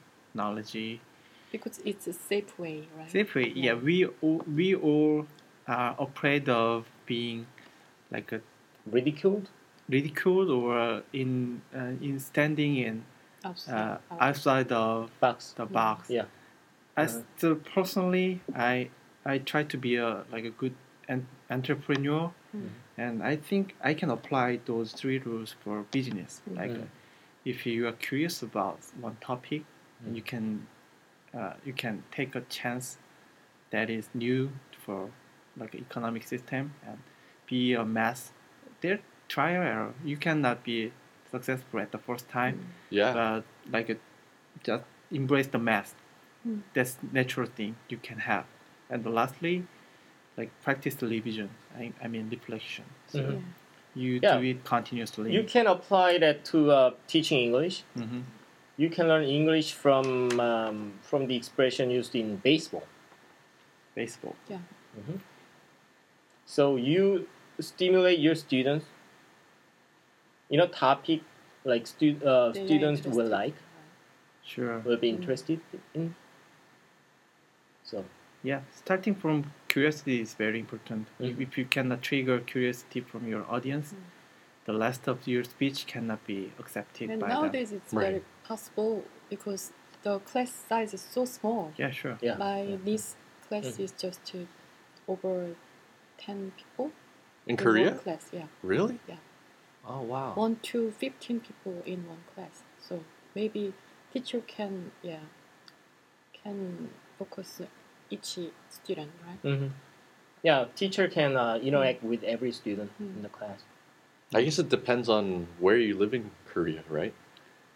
Knowledge. 1.51 1.51
Because 1.51 1.79
it's 1.85 2.07
a 2.07 2.13
safe 2.13 2.57
way, 2.59 2.83
right? 2.97 3.11
Safely, 3.11 3.51
yeah. 3.55 3.73
Yeah. 3.73 3.73
We 3.75 4.05
all, 4.21 4.41
we 4.55 4.75
all 4.75 5.25
are 5.67 5.95
afraid 5.99 6.49
of 6.49 6.85
being 7.05 7.45
like 8.11 8.31
a 8.31 8.41
Ridiculed. 8.89 9.49
ridiculed 9.89 10.49
or 10.49 11.03
in 11.13 11.61
uh, 11.75 11.93
in 12.01 12.19
standing 12.19 12.77
in 12.77 13.03
Outside. 13.43 13.73
uh, 13.75 13.97
outside 14.19 14.71
of 14.71 15.11
Box. 15.19 15.53
the 15.55 15.65
box. 15.65 16.09
Yeah. 16.09 16.25
As 16.97 17.17
Uh-huh. 17.43 17.55
personally, 17.73 18.39
I 18.55 18.89
I 19.25 19.37
try 19.39 19.63
to 19.63 19.77
be 19.77 19.95
a 19.97 20.23
like 20.31 20.45
a 20.45 20.49
good 20.51 20.73
en- 21.07 21.27
entrepreneur, 21.49 22.31
Mm-hmm. 22.55 22.67
and 23.01 23.21
I 23.21 23.35
think 23.35 23.75
I 23.83 23.93
can 23.93 24.09
apply 24.09 24.59
those 24.65 24.91
three 24.93 25.19
rules 25.19 25.55
for 25.63 25.85
business. 25.91 26.41
Like, 26.47 26.71
Mhm. 26.71 26.81
uh, 26.81 26.85
if 27.45 27.63
you 27.67 27.85
are 27.87 27.91
curious 28.09 28.41
about 28.41 28.79
one 29.01 29.17
topic, 29.21 29.61
Mm. 30.03 30.15
you 30.15 30.23
can 30.23 30.65
uh, 31.37 31.53
you 31.65 31.73
can 31.73 32.03
take 32.11 32.35
a 32.35 32.41
chance 32.41 32.97
that 33.71 33.89
is 33.89 34.09
new 34.13 34.51
for 34.85 35.09
like 35.57 35.75
economic 35.75 36.23
system 36.27 36.73
and 36.85 36.97
be 37.47 37.73
a 37.73 37.85
mass. 37.85 38.31
There 38.81 38.99
trial 39.27 39.61
error. 39.61 39.93
You 40.03 40.17
cannot 40.17 40.63
be 40.63 40.91
successful 41.31 41.79
at 41.79 41.91
the 41.91 41.97
first 41.99 42.27
time 42.29 42.65
yeah. 42.89 43.13
but 43.13 43.43
like 43.71 43.89
a, 43.89 43.97
just 44.63 44.83
embrace 45.11 45.47
the 45.47 45.59
math. 45.59 45.93
Mm. 46.47 46.61
That's 46.73 46.97
natural 47.11 47.47
thing 47.47 47.75
you 47.89 47.97
can 47.97 48.19
have. 48.19 48.45
And 48.89 49.05
lastly, 49.05 49.65
like 50.37 50.49
practice 50.63 50.95
the 50.95 51.07
revision. 51.07 51.49
I, 51.77 51.93
I 52.03 52.07
mean 52.07 52.29
reflection. 52.29 52.85
So 53.07 53.19
Mhm. 53.19 53.31
Yeah. 53.95 54.01
you 54.03 54.19
Yeah. 54.23 54.37
do 54.37 54.43
it 54.43 54.63
continuously. 54.63 55.31
You 55.33 55.43
can 55.43 55.67
apply 55.67 56.17
that 56.19 56.45
to 56.45 56.71
uh, 56.71 56.91
teaching 57.07 57.39
English. 57.39 57.83
hmm 57.95 58.21
You 58.79 58.89
can 58.89 59.07
learn 59.11 59.25
English 59.25 59.73
from 59.73 60.05
um, 60.39 60.77
from 61.09 61.27
the 61.27 61.35
expression 61.35 61.89
used 61.99 62.15
in 62.15 62.37
baseball. 62.37 62.85
Baseball. 63.95 64.35
Yeah. 64.49 64.59
So 66.45 66.77
you 66.77 67.27
stimulate 67.59 68.19
your 68.19 68.35
students 68.35 68.85
in 70.49 70.59
a 70.61 70.67
topic 70.67 71.21
like 71.65 71.85
stu- 71.87 72.21
uh, 72.25 72.53
students 72.53 73.05
will 73.05 73.27
like, 73.27 73.55
Sure. 74.43 74.79
will 74.79 74.97
be 74.97 75.09
interested 75.09 75.59
in. 75.93 76.15
So 77.83 78.05
Yeah. 78.43 78.61
Starting 78.73 79.15
from 79.15 79.51
curiosity 79.67 80.21
is 80.21 80.33
very 80.45 80.59
important. 80.65 81.07
If- 81.19 81.35
Mhm. 81.35 81.41
If 81.45 81.57
you 81.57 81.65
cannot 81.75 82.01
trigger 82.09 82.37
curiosity 82.53 83.01
from 83.11 83.27
your 83.27 83.43
audience, 83.55 83.87
Mm. 83.93 84.05
the 84.69 84.75
rest 84.85 85.09
of 85.13 85.27
your 85.33 85.43
speech 85.43 85.79
cannot 85.93 86.21
be 86.31 86.39
accepted 86.63 87.09
And 87.09 87.19
by 87.21 87.27
them. 87.27 87.35
nowadays 87.41 87.73
it's 87.77 87.93
Right. 87.93 88.05
very 88.11 88.21
possible 88.49 89.03
because 89.29 89.71
the 90.03 90.19
class 90.19 90.51
size 90.67 90.93
is 90.93 91.01
so 91.15 91.23
small. 91.25 91.71
Yeah, 91.77 91.91
sure. 91.91 92.17
yeah, 92.21 92.35
My 92.35 92.77
this 92.83 93.15
class 93.47 93.65
Mhm. 93.77 93.79
is 93.85 93.91
just 94.03 94.19
to 94.31 94.47
over 95.07 95.55
ten 96.17 96.51
people. 96.57 96.87
In 97.45 97.51
in 97.53 97.57
Korea? 97.57 97.89
One 97.91 97.99
class, 97.99 98.23
yeah. 98.33 98.47
Really? 98.63 98.99
Yeah. 99.07 99.21
Oh 99.85 100.01
wow. 100.01 100.33
One 100.35 100.55
to 100.71 100.91
fifteen 100.91 101.39
people 101.47 101.75
in 101.85 101.99
one 102.13 102.23
class. 102.33 102.63
So 102.87 102.93
maybe 103.35 103.73
teacher 104.13 104.41
can 104.55 104.91
yeah 105.09 105.23
can 106.33 106.89
focus 107.17 107.61
each 108.09 108.39
student, 108.69 109.11
right? 109.27 109.41
Mm-hmm. 109.43 109.69
yeah. 110.41 110.65
Teacher 110.75 111.07
can 111.07 111.35
uh, 111.37 111.59
interact 111.61 112.01
with 112.03 112.23
every 112.23 112.51
student 112.51 112.91
Mm. 113.01 113.17
in 113.17 113.21
the 113.21 113.29
class. 113.29 113.59
I 114.33 114.43
guess 114.45 114.57
it 114.59 114.69
depends 114.69 115.09
on 115.09 115.47
where 115.59 115.77
you 115.77 115.93
live 115.97 116.13
in 116.13 116.31
Korea, 116.53 116.83
right? 116.89 117.13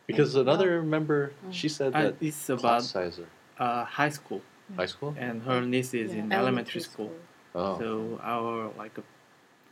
Because 0.07 0.35
Yeah. 0.35 0.41
another 0.41 0.81
member, 0.83 1.31
Mm. 1.45 1.53
she 1.53 1.69
said 1.69 1.95
Uh, 1.95 2.01
that 2.03 2.15
it's 2.21 2.45
class 2.47 2.59
about 2.59 2.81
size 2.83 3.19
uh, 3.59 3.85
high 3.85 4.09
school, 4.09 4.41
high 4.75 4.85
school. 4.87 5.15
and 5.17 5.43
her 5.43 5.61
niece 5.61 5.93
is 5.93 6.13
Yeah, 6.13 6.23
in 6.23 6.31
elementary 6.33 6.81
school. 6.81 7.13
Oh. 7.55 7.77
So 7.79 8.19
our 8.23 8.71
like 8.77 8.97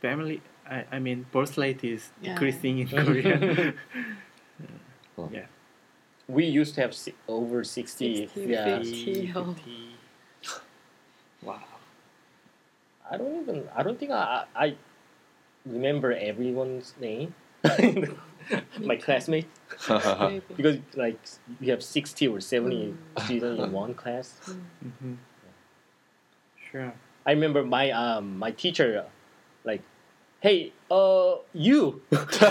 family, 0.00 0.40
I, 0.68 0.84
I 0.92 0.98
mean, 0.98 1.26
birth 1.32 1.58
rate 1.58 1.84
is 1.84 2.10
Yeah. 2.22 2.32
decreasing 2.34 2.78
in 2.78 2.88
Korea. 3.04 3.36
Oh. 5.18 5.28
yeah, 5.30 5.44
We 6.28 6.46
used 6.46 6.74
to 6.76 6.80
have 6.80 6.94
si- 6.94 7.14
over 7.28 7.62
sixty. 7.64 8.26
60, 8.26 8.40
yeah, 8.48 8.78
50. 8.80 9.26
50. 9.26 9.96
Wow. 11.42 11.60
I 13.10 13.18
don't 13.18 13.42
even. 13.42 13.68
I 13.76 13.82
don't 13.82 13.98
think 13.98 14.10
I. 14.12 14.46
I 14.56 14.64
I 14.64 14.76
remember 15.66 16.12
everyone's 16.14 16.94
name. 17.00 17.34
My 18.80 18.96
classmate 18.96 19.46
because 20.56 20.78
like 20.94 21.18
we 21.60 21.68
have 21.68 21.82
sixty 21.82 22.28
or 22.28 22.40
seventy 22.40 22.94
Mm. 22.94 23.24
students 23.24 23.62
in 23.62 23.72
one 23.72 23.94
class. 23.94 24.38
hmm 25.00 25.14
Sure. 26.70 26.92
I 27.26 27.32
remember 27.32 27.62
my 27.62 27.90
um 27.90 28.38
my 28.38 28.50
teacher, 28.50 29.04
like, 29.64 29.82
hey, 30.40 30.72
uh, 30.90 31.34
you, 31.52 32.02
because 32.10 32.42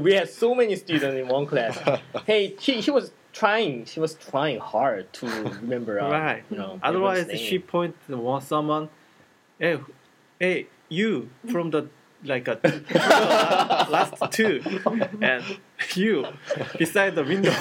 we 0.00 0.14
had 0.14 0.28
so 0.28 0.54
many 0.54 0.76
students 0.76 1.16
in 1.16 1.28
one 1.28 1.46
class. 1.46 1.78
Hey, 2.26 2.54
he, 2.58 2.80
he 2.80 2.90
was 2.90 3.12
trying. 3.32 3.84
She 3.86 4.00
was 4.00 4.14
trying 4.14 4.58
hard 4.58 5.12
to 5.14 5.26
remember. 5.26 6.00
Uh, 6.00 6.10
right. 6.10 6.44
You 6.50 6.58
know. 6.58 6.80
Otherwise, 6.82 7.28
she 7.38 7.58
name. 7.58 7.62
point 7.62 7.96
to 8.08 8.16
one 8.16 8.42
someone, 8.42 8.88
hey, 9.58 9.78
hey, 10.38 10.66
you 10.88 11.30
from 11.50 11.70
the 11.70 11.88
like 12.23 12.47
a 12.47 12.59
last 13.89 14.15
two, 14.31 14.61
and 15.21 15.43
you 15.93 16.25
beside 16.77 17.15
the 17.15 17.23
window. 17.23 17.51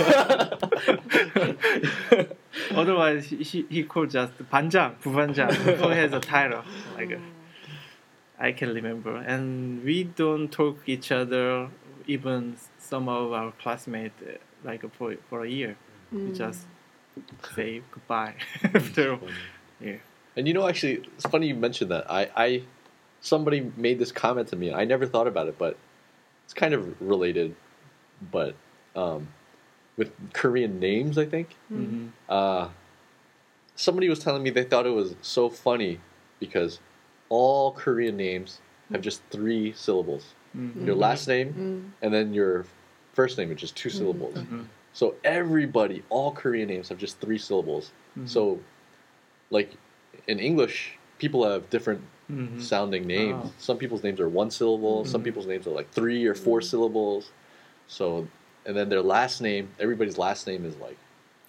Otherwise, 2.70 3.26
he, 3.26 3.36
he, 3.36 3.66
he 3.68 3.82
called 3.84 4.10
just 4.10 4.32
반장, 4.50 4.94
부반장, 5.02 5.50
who 5.52 5.88
has 5.88 6.12
a 6.12 6.20
title. 6.20 6.62
Like 6.94 7.12
uh, 7.12 7.18
I 8.38 8.52
can 8.52 8.72
remember, 8.72 9.16
and 9.16 9.84
we 9.84 10.04
don't 10.04 10.50
talk 10.50 10.78
each 10.86 11.12
other. 11.12 11.68
Even 12.06 12.56
some 12.78 13.08
of 13.08 13.32
our 13.32 13.52
classmates, 13.52 14.20
uh, 14.22 14.36
like 14.62 14.84
for 14.94 15.16
for 15.28 15.44
a 15.44 15.48
year, 15.48 15.76
we 16.12 16.32
just 16.32 16.66
say 17.54 17.82
goodbye 17.90 18.34
after. 18.74 19.18
Yeah. 19.80 19.96
And 20.36 20.48
you 20.48 20.54
know, 20.54 20.66
actually, 20.68 21.02
it's 21.14 21.26
funny 21.26 21.48
you 21.48 21.54
mentioned 21.54 21.90
that. 21.90 22.10
I, 22.10 22.28
I, 22.36 22.62
somebody 23.21 23.71
made 23.77 23.99
this 23.99 24.11
comment 24.11 24.47
to 24.49 24.55
me. 24.55 24.73
I 24.73 24.85
never 24.85 25.05
thought 25.05 25.27
about 25.27 25.47
it, 25.47 25.57
but 25.57 25.77
it's 26.45 26.53
kind 26.53 26.73
of 26.73 26.99
related. 27.01 27.55
But 28.31 28.55
um, 28.95 29.27
with 29.97 30.11
Korean 30.33 30.79
names, 30.79 31.17
I 31.17 31.25
think. 31.25 31.55
hmm 31.69 32.07
Uh, 32.27 32.69
somebody 33.75 34.09
was 34.09 34.19
telling 34.19 34.43
me 34.43 34.49
they 34.49 34.63
thought 34.63 34.85
it 34.85 34.89
was 34.91 35.15
so 35.21 35.49
funny 35.49 35.99
because 36.39 36.79
all 37.29 37.71
Korean 37.71 38.17
names 38.17 38.59
have 38.91 39.01
just 39.01 39.21
three 39.29 39.71
syllables. 39.73 40.33
hmm 40.53 40.85
Your 40.85 40.95
last 40.95 41.27
name 41.27 41.53
Mm. 41.53 42.03
and 42.03 42.13
then 42.13 42.33
your 42.33 42.65
first 43.13 43.38
name 43.38 43.49
which 43.49 43.63
is 43.63 43.71
just 43.71 43.75
2 43.77 43.89
syllables. 43.89 44.38
So 44.93 45.15
everybody, 45.23 46.03
all 46.09 46.31
Korean 46.31 46.67
names 46.67 46.89
have 46.89 46.97
just 46.97 47.19
three 47.19 47.38
syllables. 47.38 47.91
So, 48.25 48.59
like 49.49 49.71
in 50.27 50.39
English, 50.39 50.97
people 51.19 51.47
have 51.49 51.69
different 51.69 52.01
hmm 52.29 52.59
sounding 52.59 53.07
names. 53.07 53.41
Oh. 53.45 53.53
Some 53.57 53.77
people's 53.77 54.03
names 54.03 54.19
are 54.19 54.29
one 54.29 54.51
syllable. 54.51 55.05
Some 55.05 55.21
Mhm. 55.21 55.25
people's 55.25 55.48
names 55.48 55.65
are 55.65 55.71
like 55.71 55.89
three 55.91 56.25
or 56.25 56.36
four 56.36 56.62
syllables. 56.62 57.31
So, 57.88 58.27
and 58.65 58.75
then 58.77 58.89
their 58.89 59.01
last 59.01 59.41
name, 59.41 59.69
everybody's 59.79 60.17
last 60.17 60.45
name 60.45 60.65
is 60.65 60.75
like 60.77 60.98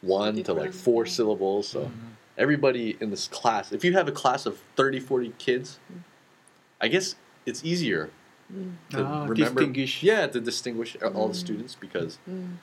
one 0.00 0.42
to 0.44 0.52
like 0.54 0.72
four 0.72 1.04
yeah. 1.04 1.10
syllables. 1.12 1.68
So, 1.68 1.90
everybody 2.38 2.96
in 3.00 3.10
this 3.10 3.28
class, 3.28 3.72
if 3.72 3.84
you 3.84 3.92
have 3.94 4.08
a 4.08 4.12
class 4.12 4.46
of 4.46 4.58
30, 4.76 5.00
40 5.00 5.32
kids, 5.38 5.78
I 6.80 6.88
guess 6.88 7.14
it's 7.44 7.64
easier 7.64 8.10
Mm. 8.52 8.72
to 8.90 9.02
Ah, 9.04 9.22
remember. 9.26 9.34
distinguish. 9.60 10.02
Yeah, 10.02 10.26
to 10.26 10.40
distinguish 10.40 10.96
all 11.02 11.28
the 11.28 11.34
Mm. 11.34 11.44
students 11.46 11.74
because 11.74 12.18
Mm. 12.28 12.56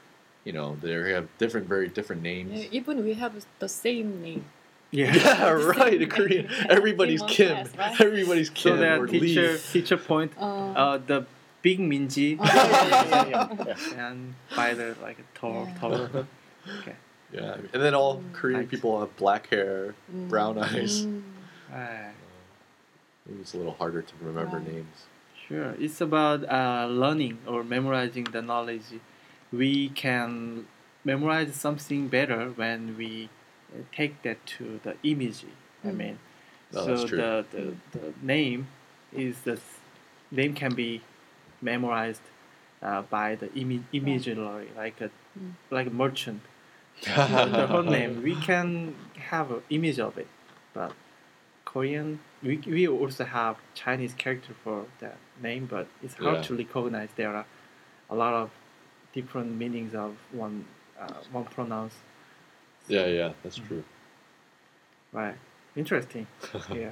you 0.43 0.51
know 0.53 0.77
they 0.81 0.93
have 1.11 1.27
different, 1.37 1.67
very 1.67 1.87
different 1.87 2.21
names. 2.21 2.51
Yeah, 2.53 2.67
even 2.71 3.03
we 3.05 3.13
have 3.13 3.45
the 3.59 3.69
same 3.69 4.21
name. 4.21 4.45
Yeah. 4.91 5.13
Yeah, 5.15 5.49
right. 5.51 5.99
The 5.99 6.05
Korean. 6.17 6.47
Everybody's 6.69 7.21
In 7.21 7.25
one 7.27 7.33
Kim. 7.35 7.55
class, 7.67 7.75
right? 7.77 8.01
Everybody's 8.07 8.47
So 8.47 8.53
Kim 8.71 8.77
that 8.79 9.09
teacher 9.09 9.51
Lee. 9.53 9.59
teacher 9.73 9.97
point 9.97 10.31
Uh, 10.39 10.71
uh 10.83 10.97
the 11.05 11.25
big 11.61 11.79
Minji 11.79 12.37
Oh, 12.39 12.43
yeah, 12.45 13.27
yeah, 13.27 13.27
yeah, 13.27 13.75
yeah. 13.75 14.07
and 14.09 14.35
by 14.55 14.73
the 14.73 14.95
like 15.01 15.17
tall 15.33 15.65
Yeah. 15.67 15.77
tall. 15.79 15.93
Okay. 16.79 16.95
Yeah, 17.33 17.57
and 17.73 17.81
then 17.83 17.93
all 17.93 18.17
Mm. 18.19 18.31
Korean 18.33 18.59
Right. 18.61 18.69
people 18.69 18.99
have 19.01 19.11
black 19.17 19.49
hair, 19.49 19.95
mm. 20.13 20.29
brown 20.29 20.57
eyes. 20.57 21.05
Mm. 21.05 21.21
Ah, 21.73 22.11
Maybe 23.25 23.41
it's 23.41 23.53
a 23.53 23.57
little 23.57 23.73
harder 23.73 24.01
to 24.01 24.13
remember 24.21 24.57
Right. 24.57 24.73
names. 24.73 24.97
sure. 25.47 25.75
It's 25.79 25.99
about 26.01 26.43
uh, 26.49 26.87
learning 27.03 27.39
or 27.47 27.63
memorizing 27.63 28.25
the 28.35 28.41
knowledge. 28.41 28.99
We 29.51 29.89
can 29.89 30.67
memorize 31.03 31.55
something 31.55 32.07
better 32.07 32.49
when 32.55 32.95
we 32.97 33.27
uh, 33.27 33.29
take 33.91 34.21
that 34.23 34.45
to 34.57 34.79
the 34.83 34.95
image. 35.03 35.45
I 35.83 35.87
Mm. 35.89 35.97
mean, 35.97 36.19
Oh, 36.75 36.85
so 36.85 37.07
the, 37.07 37.45
the 37.51 37.75
the 37.97 38.13
name 38.21 38.67
is 39.13 39.39
the 39.41 39.59
name 40.31 40.53
can 40.53 40.73
be 40.73 41.01
memorized 41.61 42.21
uh, 42.81 43.01
by 43.03 43.35
the 43.35 43.47
imi- 43.49 43.83
imaginary 43.93 44.69
like 44.75 44.99
a 45.01 45.09
Mm. 45.39 45.53
like 45.71 45.87
a 45.87 45.93
merchant. 46.03 46.41
the 47.03 47.67
whole 47.67 47.83
name 47.83 48.23
we 48.23 48.35
can 48.35 48.95
have 49.31 49.51
an 49.51 49.61
image 49.69 49.99
of 49.99 50.17
it, 50.17 50.27
but 50.73 50.91
Korean 51.65 52.19
we 52.43 52.57
we 52.65 52.87
also 52.87 53.23
have 53.23 53.55
Chinese 53.75 54.13
character 54.13 54.53
for 54.63 54.85
that 54.99 55.17
name, 55.41 55.65
but 55.67 55.87
it's 56.03 56.15
hard 56.15 56.37
Yeah. 56.37 56.47
to 56.47 56.55
recognize. 56.57 57.09
There 57.15 57.33
are 57.35 57.45
a 58.09 58.15
lot 58.15 58.33
of 58.33 58.49
different 59.13 59.51
meanings 59.57 59.93
of 59.93 60.15
one 60.31 60.65
uh, 60.99 61.13
one 61.31 61.45
pronounce. 61.45 61.95
Yeah, 62.87 63.05
yeah, 63.07 63.33
that's 63.43 63.57
true. 63.57 63.83
Right, 65.11 65.35
interesting. 65.75 66.27
yeah. 66.73 66.91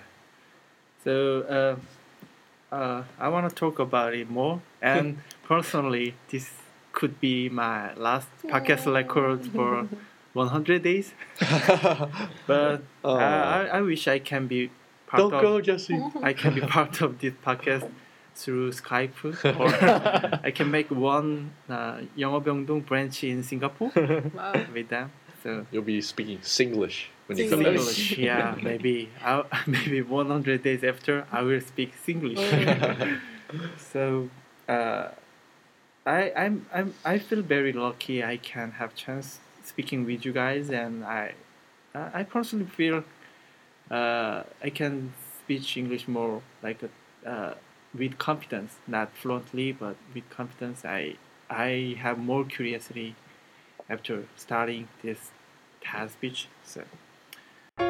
So 1.03 1.77
uh, 2.71 2.75
uh, 2.75 3.03
I 3.19 3.29
want 3.29 3.49
to 3.49 3.55
talk 3.55 3.79
about 3.79 4.13
it 4.13 4.29
more, 4.29 4.61
and 4.81 5.19
personally, 5.43 6.15
this 6.29 6.51
could 6.91 7.19
be 7.19 7.49
my 7.49 7.93
last 7.95 8.27
podcast 8.45 8.91
record 8.91 9.45
for 9.47 9.87
100 10.33 10.81
days. 10.81 11.13
but 12.47 12.81
uh, 13.03 13.13
I, 13.13 13.69
I 13.73 13.81
wish 13.81 14.07
I 14.07 14.19
can 14.19 14.47
be 14.47 14.71
part 15.07 15.19
don't 15.19 15.33
of, 15.33 15.41
go, 15.41 15.61
Jesse. 15.61 16.01
I 16.21 16.33
can 16.33 16.55
be 16.55 16.61
part 16.61 17.01
of 17.01 17.19
this 17.19 17.33
podcast 17.45 17.89
through 18.33 18.71
Skype, 18.71 19.15
or 19.59 20.39
I 20.43 20.51
can 20.51 20.71
make 20.71 20.91
one 20.91 21.51
uh, 21.69 21.99
Yeongobyeongdong 22.17 22.85
branch 22.85 23.23
in 23.23 23.43
Singapore 23.43 23.91
wow. 24.33 24.65
with 24.73 24.89
them. 24.89 25.11
So 25.45 25.63
You'll 25.71 25.83
be 25.83 26.01
speaking 26.01 26.39
Singlish 26.39 27.05
when 27.27 27.37
you 27.37 27.47
come 27.47 27.59
Singlish. 27.59 27.63
back. 27.63 27.95
Singlish, 27.95 28.17
yeah, 28.17 28.55
maybe 28.63 29.09
I'll, 29.23 29.45
maybe 29.67 30.01
100 30.01 30.63
days 30.63 30.83
after 30.83 31.27
I 31.31 31.43
will 31.43 31.61
speak 31.61 31.93
Singlish. 32.03 32.41
so, 33.77 34.29
uh, 34.67 35.09
I 36.07 36.31
I'm 36.35 36.65
I'm 36.73 36.95
I 37.05 37.19
feel 37.19 37.43
very 37.43 37.73
lucky 37.73 38.23
I 38.23 38.37
can 38.37 38.71
have 38.79 38.95
chance 38.95 39.39
speaking 39.63 40.03
with 40.05 40.25
you 40.25 40.33
guys, 40.33 40.71
and 40.71 41.05
I 41.05 41.35
I 41.93 42.21
I 42.21 42.23
personally 42.23 42.65
feel 42.65 43.03
uh, 43.91 44.41
I 44.63 44.69
can 44.71 45.13
speak 45.41 45.77
English 45.77 46.07
more 46.07 46.41
like 46.63 46.81
a, 46.81 46.89
uh, 47.29 47.53
with 47.93 48.17
confidence, 48.17 48.77
not 48.87 49.15
fluently, 49.15 49.71
but 49.71 49.95
with 50.15 50.27
confidence. 50.31 50.83
I 50.83 51.17
I 51.51 51.97
have 51.99 52.17
more 52.17 52.45
curiosity 52.45 53.13
after 53.87 54.25
starting 54.35 54.87
this 55.03 55.31
speech. 56.07 56.47
So. 56.65 56.81
Uh, 57.77 57.83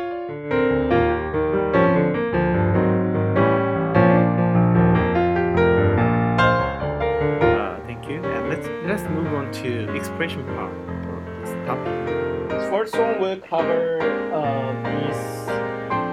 thank 7.86 8.08
you. 8.10 8.24
And 8.24 8.50
let's 8.50 8.68
let's 8.86 9.04
move 9.10 9.34
on 9.34 9.52
to 9.54 9.96
expression 9.96 10.46
part 10.46 10.74
for 11.04 11.18
this 11.42 11.52
topic. 11.66 12.50
This 12.50 12.70
First 12.70 12.94
one 12.98 13.20
we'll 13.20 13.40
cover 13.40 14.02
um, 14.34 14.86
is 15.10 15.48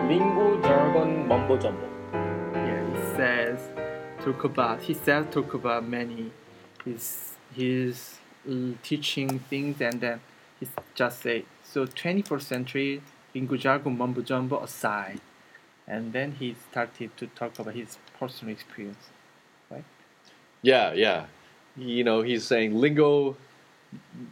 lingo 0.09 0.61
jargon 0.63 1.27
mumbo 1.27 1.57
jumbo. 1.57 1.89
Yeah, 2.55 2.95
it 2.95 3.17
says 3.17 3.61
talk 4.25 4.45
about. 4.45 4.83
He 4.83 4.95
says 4.95 5.27
talk 5.31 5.55
about 5.55 5.89
many. 5.89 6.31
He's 6.85 7.35
he's 7.55 8.19
uh, 8.49 8.73
teaching 8.83 9.39
things 9.51 9.81
and 9.81 10.01
then 10.01 10.21
he 10.59 10.67
just 10.95 11.23
say 11.23 11.45
so. 11.73 11.87
21st 11.87 12.43
century 12.43 13.03
lingo 13.35 13.57
jargon 13.57 13.97
mumbo 13.97 14.23
jumbo 14.23 14.63
aside, 14.63 15.21
and 15.87 16.13
then 16.13 16.33
he 16.33 16.55
started 16.71 17.17
to 17.17 17.27
talk 17.29 17.59
about 17.59 17.75
his 17.75 17.99
personal 18.19 18.53
experience. 18.53 19.11
Right? 19.71 19.85
Yeah, 20.63 20.93
yeah. 20.93 21.27
You 21.77 22.05
know, 22.05 22.23
he's 22.23 22.45
saying 22.45 22.75
lingo. 22.75 23.37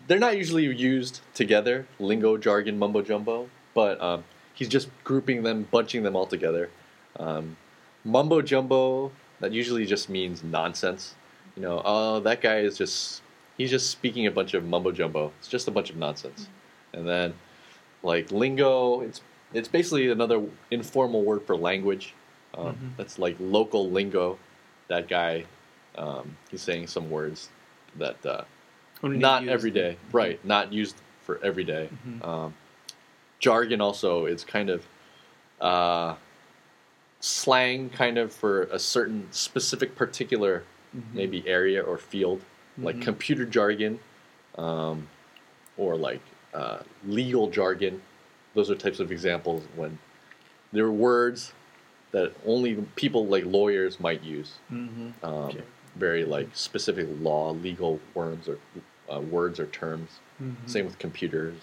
They're 0.06 0.18
not 0.18 0.36
usually 0.36 0.64
used 0.64 1.20
together, 1.34 1.86
lingo, 1.98 2.36
jargon, 2.38 2.78
mumbo 2.78 3.02
jumbo, 3.02 3.48
but 3.74 4.00
um, 4.00 4.24
he's 4.54 4.68
just 4.68 4.88
grouping 5.04 5.42
them, 5.42 5.68
bunching 5.70 6.02
them 6.02 6.16
all 6.16 6.26
together. 6.26 6.70
Um, 7.18 7.56
mumbo 8.04 8.40
jumbo, 8.40 9.12
that 9.40 9.52
usually 9.52 9.84
just 9.84 10.08
means 10.08 10.42
nonsense. 10.42 11.14
You 11.56 11.62
know, 11.62 11.82
oh, 11.84 12.20
that 12.20 12.40
guy 12.40 12.60
is 12.60 12.78
just, 12.78 13.20
he's 13.58 13.70
just 13.70 13.90
speaking 13.90 14.26
a 14.26 14.30
bunch 14.30 14.54
of 14.54 14.64
mumbo 14.64 14.92
jumbo. 14.92 15.32
It's 15.40 15.48
just 15.48 15.68
a 15.68 15.70
bunch 15.70 15.90
of 15.90 15.96
nonsense. 15.96 16.48
And 16.92 17.06
then, 17.06 17.34
like, 18.02 18.30
lingo, 18.30 19.00
it's, 19.00 19.20
it's 19.52 19.68
basically 19.68 20.10
another 20.10 20.42
informal 20.70 21.22
word 21.22 21.42
for 21.46 21.56
language. 21.56 22.14
Um, 22.54 22.66
Mhm. 22.66 22.96
That's 22.96 23.18
like 23.18 23.36
local 23.38 23.90
lingo. 23.90 24.38
That 24.88 25.06
guy, 25.08 25.44
um, 25.96 26.36
he's 26.50 26.62
saying 26.62 26.88
some 26.88 27.08
words 27.10 27.48
that 27.96 28.24
uh, 28.26 28.42
not 29.02 29.46
every 29.48 29.70
day, 29.70 29.96
right? 30.12 30.44
Not 30.44 30.72
used 30.72 30.96
for 31.22 31.38
every 31.44 31.62
day. 31.64 31.88
Mhm. 32.06 32.24
Um, 32.26 32.54
jargon 33.38 33.80
also 33.80 34.26
is 34.26 34.44
kind 34.44 34.68
of 34.70 34.84
uh, 35.60 36.16
slang, 37.20 37.90
kind 37.90 38.18
of 38.18 38.32
for 38.32 38.62
a 38.64 38.78
certain 38.78 39.28
specific 39.30 39.94
particular 39.94 40.64
Mhm. 40.96 41.02
maybe 41.14 41.46
area 41.46 41.82
or 41.82 41.98
field, 41.98 42.42
like 42.78 42.96
Mhm. 42.96 43.02
computer 43.02 43.44
jargon, 43.44 44.00
um, 44.56 45.06
or 45.76 45.96
like 45.96 46.20
uh, 46.54 46.78
legal 47.06 47.48
jargon. 47.50 48.02
Those 48.54 48.70
are 48.70 48.74
types 48.74 49.00
of 49.00 49.12
examples 49.12 49.62
when 49.76 49.98
there 50.72 50.84
are 50.84 50.92
words 50.92 51.52
that 52.12 52.32
only 52.46 52.74
people 52.96 53.26
like 53.26 53.44
lawyers 53.44 54.00
might 54.00 54.22
use. 54.22 54.54
Mm-hmm. 54.72 55.24
Um, 55.24 55.32
Okay. 55.50 55.62
Very 55.96 56.24
like 56.24 56.48
specific 56.54 57.08
law, 57.20 57.50
legal 57.50 57.98
words 58.14 58.48
or 58.48 58.58
uh, 59.12 59.20
words 59.20 59.58
or 59.58 59.66
terms. 59.66 60.08
Mm-hmm. 60.40 60.66
Same 60.68 60.84
with 60.84 60.98
computers. 61.00 61.56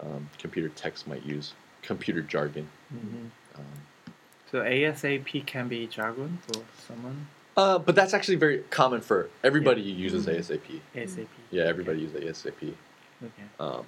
Um, 0.00 0.28
computer 0.38 0.68
techs 0.70 1.06
might 1.06 1.24
use 1.24 1.54
computer 1.80 2.22
jargon. 2.22 2.68
Mm-hmm. 2.92 3.26
Um, 3.60 4.14
So 4.50 4.58
ASAP 4.62 5.46
can 5.46 5.68
be 5.68 5.86
jargon 5.86 6.38
for 6.46 6.62
someone. 6.88 7.28
uh, 7.56 7.78
but 7.78 7.94
that's 7.94 8.14
actually 8.14 8.36
very 8.36 8.58
common 8.70 9.00
for 9.00 9.28
everybody 9.44 9.80
uses 9.80 10.26
Mhm. 10.26 10.38
ASAP. 10.38 10.80
ASAP. 10.96 11.26
Yeah, 11.52 11.64
everybody 11.64 12.00
uses 12.00 12.20
ASAP. 12.20 12.74
Okay. 13.22 13.84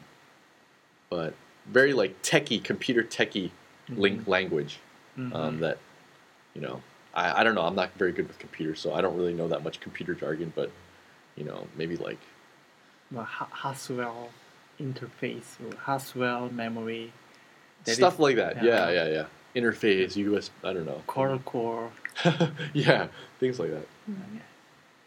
But 1.15 1.35
very 1.67 1.93
like 1.93 2.21
techie, 2.23 2.63
computer 2.63 3.05
techie 3.05 3.51
link 3.89 4.27
language 4.27 4.81
Mhm. 5.19 5.33
um, 5.35 5.61
that 5.61 5.79
you 6.55 6.61
know 6.61 6.83
I, 7.15 7.41
I 7.41 7.45
don't 7.45 7.55
know 7.55 7.63
i'm 7.63 7.77
not 7.77 7.91
very 8.03 8.11
good 8.11 8.27
with 8.27 8.39
computers 8.41 8.81
so 8.81 8.93
i 8.93 9.01
don't 9.01 9.17
really 9.17 9.33
know 9.41 9.47
that 9.47 9.63
much 9.63 9.79
computer 9.79 10.13
jargon 10.15 10.53
but 10.57 10.71
you 11.37 11.45
know 11.45 11.69
maybe 11.77 11.97
like 11.97 12.19
well, 13.13 13.25
Ha- 13.25 13.49
Haswell 13.63 14.31
interface 14.81 15.51
or 15.65 15.71
Haswell 15.87 16.51
memory. 16.51 17.13
That 17.85 17.95
stuff 17.95 18.15
is- 18.15 18.19
like 18.27 18.37
that 18.43 18.65
yeah 18.65 18.91
yeah. 18.91 19.05
yeah 19.05 19.09
yeah 19.55 19.63
interface 19.63 20.17
us 20.37 20.51
i 20.65 20.73
don't 20.73 20.87
know 20.87 21.01
Coral 21.07 21.39
core. 21.41 21.91
yeah 22.73 23.07
things 23.39 23.61
like 23.61 23.71
that 23.71 23.87
Okay. 24.09 24.43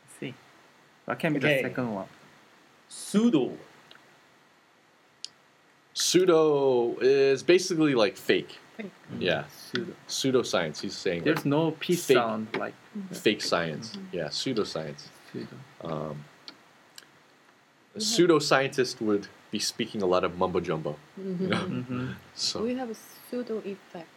Let's 0.05 0.19
see. 0.21 0.33
What 1.05 1.19
can 1.19 1.33
be 1.33 1.39
Okay. 1.39 1.57
the 1.63 1.67
second 1.69 1.93
one? 1.93 2.07
Pseudo. 2.89 3.51
Pseudo 6.01 6.95
is 7.01 7.41
basically 7.43 7.95
like 7.95 8.15
fake 8.15 8.57
Fake. 8.77 8.91
yeah 9.19 9.45
Pseudo. 9.49 9.93
pseudoscience 10.07 10.79
he's 10.81 10.95
saying 10.95 11.23
There's 11.23 11.37
like, 11.37 11.45
no 11.45 11.71
P 11.71 11.95
fake. 11.95 12.17
sound 12.17 12.47
like 12.55 12.75
fake 13.11 13.41
science 13.41 13.97
yeah 14.11 14.25
pseudoscience 14.27 15.01
pseudo. 15.31 15.55
um, 15.83 16.23
a 17.95 17.99
pseudoscientist 17.99 19.01
would 19.01 19.27
be 19.49 19.57
speaking 19.57 20.03
a 20.03 20.05
lot 20.05 20.23
of 20.23 20.37
mumbo 20.37 20.59
jumbo 20.59 20.95
you 21.17 21.47
know 21.47 21.57
Mm-hmm. 21.65 22.11
so 22.35 22.63
We 22.63 22.75
have 22.75 22.91
a 22.91 22.95
pseudo 23.29 23.57
effect. 23.65 24.07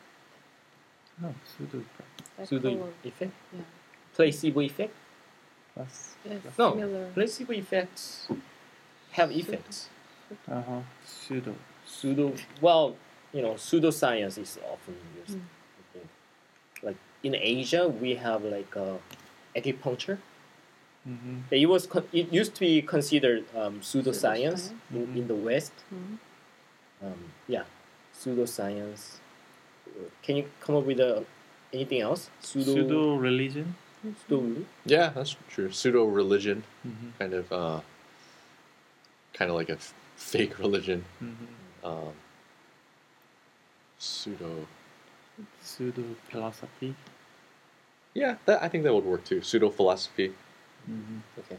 Oh, 1.24 1.34
pseudo. 1.56 1.82
Like 2.38 2.48
Pseudo 2.48 2.70
for- 2.76 3.08
effect. 3.08 3.32
Yeah. 3.52 3.60
Placebo 4.14 4.60
effect. 4.60 4.94
That's 5.76 6.14
It's 6.24 6.58
No. 6.58 6.72
similar. 6.74 7.10
Placebo 7.14 7.52
effects 7.52 8.28
have 9.12 9.30
effects. 9.32 9.88
uh 10.48 10.62
huh. 10.62 10.80
Pseudo. 11.04 11.54
Pseudo. 11.94 12.32
Well, 12.60 12.96
you 13.32 13.42
know, 13.42 13.54
pseudoscience 13.54 14.38
is 14.38 14.58
often 14.72 14.94
used. 15.20 15.38
Mm. 15.38 15.42
I 15.80 15.82
think. 15.92 16.08
Like 16.82 16.96
in 17.22 17.34
Asia, 17.34 17.88
we 17.88 18.14
have 18.16 18.44
like 18.44 18.72
uh, 18.76 18.96
acupuncture. 19.56 20.18
Mm-hmm. 21.08 21.36
It 21.50 21.66
was 21.66 21.86
con- 21.86 22.08
it 22.12 22.32
used 22.32 22.54
to 22.56 22.60
be 22.60 22.82
considered 22.82 23.44
um, 23.56 23.80
pseudoscience 23.80 24.70
Pseudoscience. 24.70 24.72
in, 24.94 25.06
Mhm. 25.06 25.16
in 25.20 25.24
the 25.28 25.34
West. 25.48 25.72
Mhm. 25.94 26.18
Um, 27.02 27.20
yeah, 27.48 27.64
pseudoscience. 28.18 29.02
Can 30.22 30.36
you 30.36 30.44
come 30.60 30.76
up 30.76 30.84
with 30.84 31.00
uh, 31.00 31.20
anything 31.72 32.00
else? 32.00 32.30
Pseudo. 32.40 32.72
Pseudo 32.74 33.16
religion. 33.16 33.74
pseudo- 34.26 34.64
yeah 34.86 35.10
that's 35.14 35.36
true 35.52 35.70
pseudo 35.70 36.04
religion 36.20 36.62
Mm-hmm. 36.86 37.08
kind 37.18 37.34
of 37.34 37.52
uh, 37.52 37.80
kind 39.36 39.50
of 39.50 39.56
like 39.60 39.68
a 39.68 39.76
f- 39.76 39.92
fake 40.16 40.58
religion 40.58 41.04
Mm-hmm. 41.22 41.44
Um, 41.84 42.12
pseudo 43.98 44.66
Pseudo 45.62 46.02
philosophy. 46.28 46.94
yeah 48.14 48.36
that, 48.46 48.62
i 48.62 48.68
think 48.68 48.84
that 48.84 48.92
would 48.94 49.04
work 49.04 49.24
too 49.24 49.42
pseudo 49.42 49.70
philosophy 49.70 50.32
Mm-hmm. 50.90 51.18
Okay. 51.40 51.58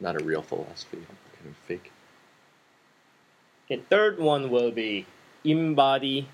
not 0.00 0.20
a 0.20 0.24
real 0.24 0.42
philosophy 0.42 0.98
kind 0.98 1.46
of 1.50 1.56
fake 1.68 1.92
Okay. 3.70 3.80
Third 3.90 4.18
one 4.20 4.50
will 4.50 4.70
be 4.70 5.06
embody 5.44 6.28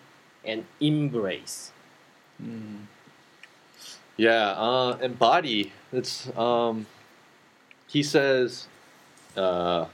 and 0.44 0.64
embrace. 0.80 1.72
Mm. 2.42 2.84
yeah 4.16 4.52
uh, 4.52 4.98
embody 5.00 5.72
it's 5.92 6.28
um, 6.36 6.86
he 7.88 8.02
says 8.02 8.66
uh, 9.36 9.86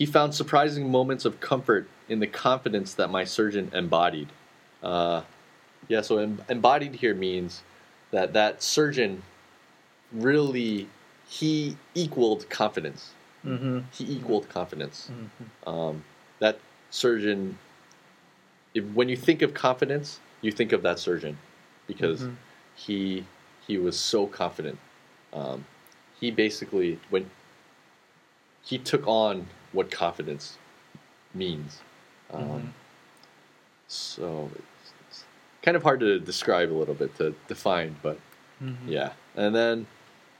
he 0.00 0.06
found 0.06 0.34
surprising 0.34 0.90
moments 0.90 1.26
of 1.26 1.40
comfort 1.40 1.86
in 2.08 2.20
the 2.20 2.26
confidence 2.26 2.94
that 2.94 3.10
my 3.10 3.22
surgeon 3.22 3.70
embodied 3.74 4.28
uh, 4.82 5.20
yeah 5.88 6.00
so 6.00 6.16
em- 6.16 6.42
embodied 6.48 6.94
here 6.94 7.14
means 7.14 7.62
that 8.10 8.32
that 8.32 8.62
surgeon 8.62 9.22
really 10.10 10.88
he 11.28 11.76
equaled 11.94 12.48
confidence 12.50 13.12
Mm-hmm. 13.46 13.78
he 13.92 14.04
equaled 14.16 14.48
confidence 14.48 15.10
Mm-hmm. 15.12 15.68
um, 15.70 16.04
that 16.40 16.58
surgeon 16.90 17.58
if, 18.74 18.84
when 18.94 19.08
you 19.10 19.16
think 19.16 19.42
of 19.42 19.52
confidence 19.54 20.18
you 20.40 20.50
think 20.52 20.72
of 20.72 20.82
that 20.82 20.98
surgeon 20.98 21.36
because 21.86 22.22
Mhm. 22.22 22.36
he 22.74 23.24
he 23.66 23.76
was 23.78 23.98
so 23.98 24.26
confident 24.26 24.78
um, 25.34 25.64
he 26.18 26.30
basically 26.30 26.98
when 27.10 27.30
he 28.62 28.76
took 28.78 29.06
on 29.06 29.46
what 29.72 29.90
confidence 29.90 30.56
means 31.34 31.80
um, 32.32 32.42
Mhm. 32.42 32.68
so 33.88 34.50
it's, 34.54 34.92
it's 35.08 35.24
kind 35.62 35.76
of 35.76 35.82
hard 35.82 36.00
to 36.00 36.18
describe 36.20 36.70
a 36.70 36.74
little 36.74 36.94
bit 36.94 37.14
to 37.16 37.34
define 37.48 37.96
but 38.02 38.18
Mm-hmm. 38.62 38.90
yeah, 38.90 39.12
and 39.36 39.54
then 39.54 39.86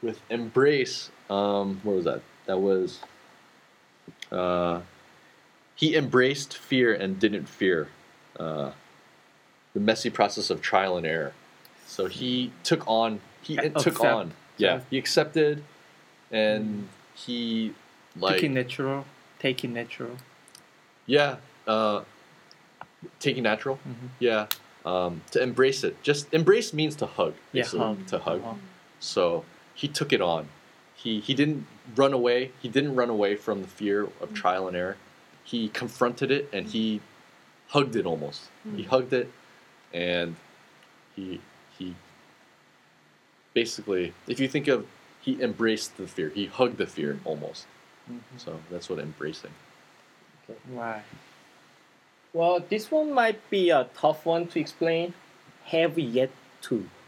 with 0.02 0.20
embrace, 0.28 1.08
um, 1.30 1.80
what 1.82 1.96
was 1.96 2.04
that? 2.04 2.20
That 2.44 2.58
was 2.58 3.00
uh, 4.30 4.82
he 5.74 5.96
embraced 5.96 6.54
fear 6.54 6.92
and 6.92 7.18
didn't 7.18 7.48
fear 7.48 7.88
uh, 8.38 8.72
the 9.72 9.80
messy 9.80 10.10
process 10.10 10.50
of 10.50 10.60
trial 10.60 10.98
and 10.98 11.06
error. 11.06 11.32
So 11.86 12.08
he 12.08 12.52
took 12.62 12.86
on 12.86 13.20
he 13.40 13.54
Yeah, 13.54 13.68
took 13.70 14.00
on 14.04 14.34
yeah 14.58 14.80
he 14.90 14.98
accepted 14.98 15.64
and 16.30 16.88
he 17.14 17.72
like 18.18 18.34
Taking 18.36 18.52
natural. 18.52 19.06
Taking 19.40 19.72
natural. 19.72 20.16
yeah 21.06 21.36
uh, 21.66 22.02
taking 23.18 23.42
natural 23.42 23.76
Mm-hmm. 23.88 24.06
yeah 24.18 24.46
um, 24.84 25.22
to 25.32 25.42
embrace 25.42 25.82
it 25.84 26.02
just 26.02 26.32
embrace 26.32 26.72
means 26.72 26.94
to 26.96 27.06
hug 27.06 27.34
Yeah, 27.52 27.62
basically, 27.62 27.80
hug. 27.80 28.06
to 28.08 28.18
hug 28.18 28.40
Uh-huh. 28.42 28.54
So 29.00 29.44
he 29.74 29.88
took 29.88 30.12
it 30.12 30.20
on. 30.20 30.48
He 30.94 31.20
he 31.20 31.32
didn't 31.34 31.66
run 31.96 32.12
away. 32.12 32.50
He 32.62 32.68
didn't 32.68 32.94
run 32.96 33.08
away 33.10 33.34
from 33.36 33.62
the 33.62 33.68
fear 33.68 34.08
of 34.22 34.34
trial 34.34 34.68
and 34.68 34.76
error. 34.76 34.96
He 35.44 35.68
confronted 35.70 36.30
it 36.30 36.48
and 36.52 36.66
he 36.68 37.00
hugged 37.68 37.96
it 37.96 38.04
almost. 38.06 38.40
He 38.76 38.82
hugged 38.84 39.12
it 39.14 39.28
and 39.92 40.36
he 41.16 41.40
he 41.78 41.94
basically 43.54 44.12
if 44.26 44.38
you 44.40 44.48
think 44.48 44.68
of 44.68 44.86
he 45.20 45.40
embraced 45.42 45.96
the 45.98 46.06
fear. 46.06 46.28
He 46.30 46.46
hugged 46.46 46.76
the 46.78 46.86
fear 46.86 47.18
almost. 47.24 47.66
Mm-hmm. 48.10 48.38
So 48.38 48.58
that's 48.70 48.88
what 48.90 48.98
embracing. 48.98 49.52
Why? 50.68 51.02
Well, 52.32 52.64
this 52.68 52.90
one 52.90 53.12
might 53.12 53.48
be 53.50 53.70
a 53.70 53.88
tough 53.96 54.26
one 54.26 54.46
to 54.48 54.60
explain. 54.60 55.14
Have 55.66 55.98
yet 55.98 56.30
to. 56.62 56.88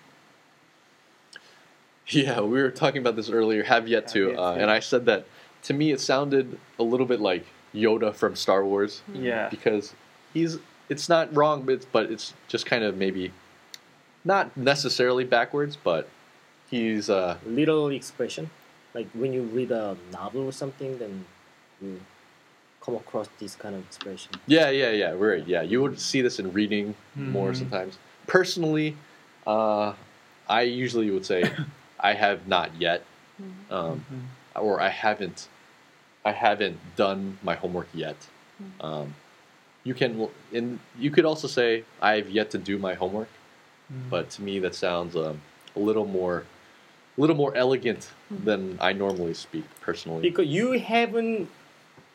Yeah, 2.08 2.40
we 2.40 2.60
were 2.60 2.70
talking 2.70 3.00
about 3.00 3.16
this 3.16 3.30
earlier. 3.30 3.62
Have 3.62 3.88
yet 3.88 4.02
Have 4.04 4.12
to, 4.12 4.28
yet 4.30 4.38
uh, 4.38 4.54
to. 4.54 4.60
and 4.60 4.70
I 4.70 4.80
said 4.80 5.06
that 5.06 5.24
to 5.62 5.72
me 5.72 5.92
it 5.92 6.00
sounded 6.00 6.58
a 6.78 6.82
little 6.82 7.06
bit 7.06 7.20
like 7.20 7.46
Yoda 7.74 8.12
from 8.14 8.34
Star 8.36 8.64
Wars. 8.64 9.02
Yeah. 9.14 9.48
because 9.48 9.94
he's 10.34 10.58
it's 10.88 11.08
not 11.08 11.34
wrong 11.34 11.62
but 11.62 11.72
it's, 11.74 11.84
but 11.86 12.10
it's 12.10 12.34
just 12.48 12.66
kind 12.66 12.82
of 12.84 12.96
maybe 12.96 13.32
not 14.24 14.54
necessarily 14.56 15.24
backwards 15.24 15.76
but 15.82 16.08
he's 16.70 17.08
uh 17.08 17.38
Little 17.46 17.88
expression, 17.88 18.50
like 18.94 19.08
when 19.14 19.32
you 19.32 19.42
read 19.42 19.70
a 19.70 19.96
novel 20.12 20.42
or 20.42 20.52
something, 20.52 20.98
then 20.98 21.24
you 21.80 22.00
come 22.80 22.94
across 22.96 23.28
this 23.38 23.54
kind 23.54 23.74
of 23.76 23.80
expression. 23.82 24.32
yeah 24.46 24.68
yeah 24.68 24.90
yeah 24.90 25.10
right 25.12 25.46
yeah 25.46 25.62
you 25.62 25.80
would 25.80 26.00
see 26.00 26.20
this 26.20 26.40
in 26.40 26.52
reading 26.52 26.94
more 27.16 27.52
Mhm. 27.52 27.56
sometimes 27.56 27.96
personally 28.26 28.96
uh 29.46 29.92
i 30.48 30.62
usually 30.62 31.08
would 31.12 31.24
say 31.24 31.40
i 32.00 32.12
have 32.14 32.48
not 32.48 32.68
yet 32.86 33.04
Mhm. 33.40 33.72
um 33.76 34.04
Mhm. 34.10 34.22
or 34.66 34.80
i 34.80 34.88
haven't 34.88 35.46
i 36.24 36.32
haven't 36.32 36.76
done 36.96 37.38
my 37.48 37.54
homework 37.54 37.88
yet 37.94 38.16
Mhm. 38.60 38.84
um 38.88 39.14
you 39.84 39.94
can 39.94 40.10
and 40.52 40.80
you 40.98 41.10
could 41.14 41.24
also 41.24 41.46
say 41.46 41.84
i've 42.00 42.28
yet 42.30 42.50
to 42.50 42.58
do 42.58 42.78
my 42.78 42.94
homework 42.94 43.28
Mm. 43.92 44.10
but 44.10 44.24
to 44.30 44.42
me 44.42 44.58
that 44.64 44.74
sounds 44.74 45.14
um, 45.14 45.40
a 45.76 45.80
little 45.88 46.06
more 46.20 46.44
a 47.16 47.20
little 47.20 47.36
more 47.36 47.54
elegant 47.54 48.10
than 48.30 48.78
I 48.80 48.92
normally 48.92 49.34
speak 49.34 49.64
personally. 49.80 50.22
Because 50.22 50.46
you 50.46 50.72
haven't, 50.72 51.48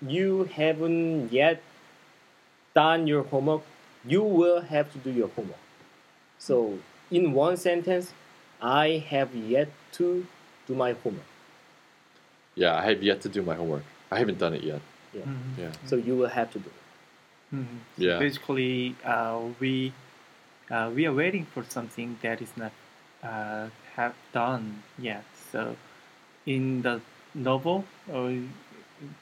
you 0.02 0.50
haven't 0.56 1.32
yet 1.32 1.62
done 2.74 3.08
your 3.08 3.24
homework 3.24 3.64
you 4.08 4.24
will 4.24 4.62
have 4.62 4.92
to 4.94 4.98
do 5.00 5.12
your 5.12 5.28
homework. 5.30 5.60
So 6.40 6.80
in 7.12 7.34
one 7.34 7.58
sentence, 7.58 8.14
I 8.62 9.04
have 9.10 9.36
yet 9.36 9.70
to 9.94 10.26
do 10.68 10.76
my 10.76 10.94
homework. 10.94 11.26
Yeah, 12.56 12.76
I 12.76 12.84
have 12.86 13.04
yet 13.04 13.22
to 13.22 13.30
do 13.30 13.42
my 13.42 13.56
homework. 13.56 13.84
I 14.12 14.18
haven't 14.20 14.40
done 14.40 14.54
it 14.54 14.64
yet. 14.64 14.82
Mhm. 15.14 15.58
Yeah. 15.58 15.72
So 15.86 15.96
you 15.96 16.16
will 16.16 16.30
have 16.40 16.52
to 16.54 16.60
do 16.60 16.70
it. 16.70 17.56
Mhm. 17.56 17.80
Yeah. 17.98 18.20
Basically, 18.20 18.96
uh, 19.04 19.40
we 19.60 19.94
uh, 20.70 20.92
we 20.96 21.06
are 21.06 21.14
waiting 21.14 21.46
for 21.54 21.64
something 21.64 22.18
that 22.22 22.42
is 22.42 22.52
not 22.58 22.72
uh, 23.24 23.70
have 23.98 24.16
done 24.32 24.84
yet. 24.98 25.26
So, 25.52 25.76
in 26.46 26.82
the 26.84 27.02
novel, 27.34 27.84
or 28.12 28.32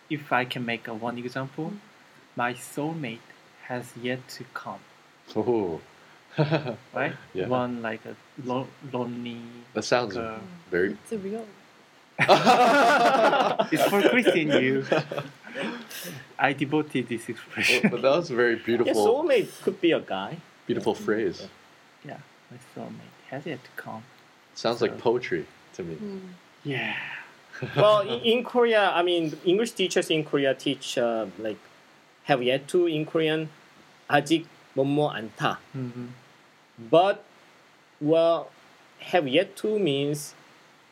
if 0.09 0.31
I 0.31 0.45
can 0.45 0.63
make 0.65 0.87
a 0.87 0.93
one 0.93 1.17
example, 1.17 1.73
my 2.35 2.53
soulmate 2.53 3.27
has 3.67 3.85
yet 4.01 4.21
to 4.37 4.43
come. 4.53 4.79
Oh. 5.35 5.81
Right? 6.93 7.13
Yeah. 7.33 7.47
One 7.47 7.81
like 7.81 8.01
a 8.05 8.15
lo- 8.43 8.67
lonely 8.91 9.39
that 9.73 9.83
sounds 9.83 10.13
girl. 10.15 10.39
very. 10.69 10.91
It's 11.03 11.11
a 11.13 11.17
real. 11.17 11.45
it's 12.19 13.83
for 13.91 14.01
Christian. 14.09 14.47
You, 14.63 14.85
I 16.37 16.51
devoted 16.53 17.07
this 17.07 17.27
expression. 17.29 17.89
but 17.89 18.01
that 18.01 18.11
was 18.19 18.31
a 18.31 18.35
very 18.35 18.55
Yeah, 18.55 18.65
beautiful, 18.65 18.95
soulmate 19.07 19.49
could 19.63 19.79
be 19.81 19.91
a 19.91 19.99
guy. 20.01 20.37
beautiful 20.67 20.93
phrase. 20.95 21.47
yeah, 22.05 22.17
my 22.51 22.57
soulmate 22.75 23.15
has 23.29 23.45
yet 23.45 23.63
to 23.63 23.71
come. 23.83 24.03
Sounds 24.54 24.80
like 24.80 24.92
So- 24.92 24.98
poetry 25.00 25.46
to 25.74 25.82
me. 25.82 25.94
Mm. 25.96 26.20
Yeah. 26.64 26.96
well, 27.76 28.00
in, 28.00 28.20
in 28.20 28.44
Korea, 28.44 28.90
I 28.90 29.02
mean, 29.02 29.36
English 29.44 29.72
teachers 29.72 30.10
in 30.10 30.24
Korea 30.24 30.54
teach 30.54 30.96
uh, 30.98 31.26
like 31.38 31.58
have 32.24 32.42
yet 32.42 32.68
to 32.68 32.86
in 32.86 33.04
Korean 33.06 33.48
아직 34.08 34.46
뭐뭐 34.76 35.12
않다. 35.12 35.58
Mm-hmm. 35.76 36.06
But 36.90 37.22
well, 38.00 38.48
have 39.12 39.28
yet 39.28 39.56
to 39.56 39.78
means 39.78 40.34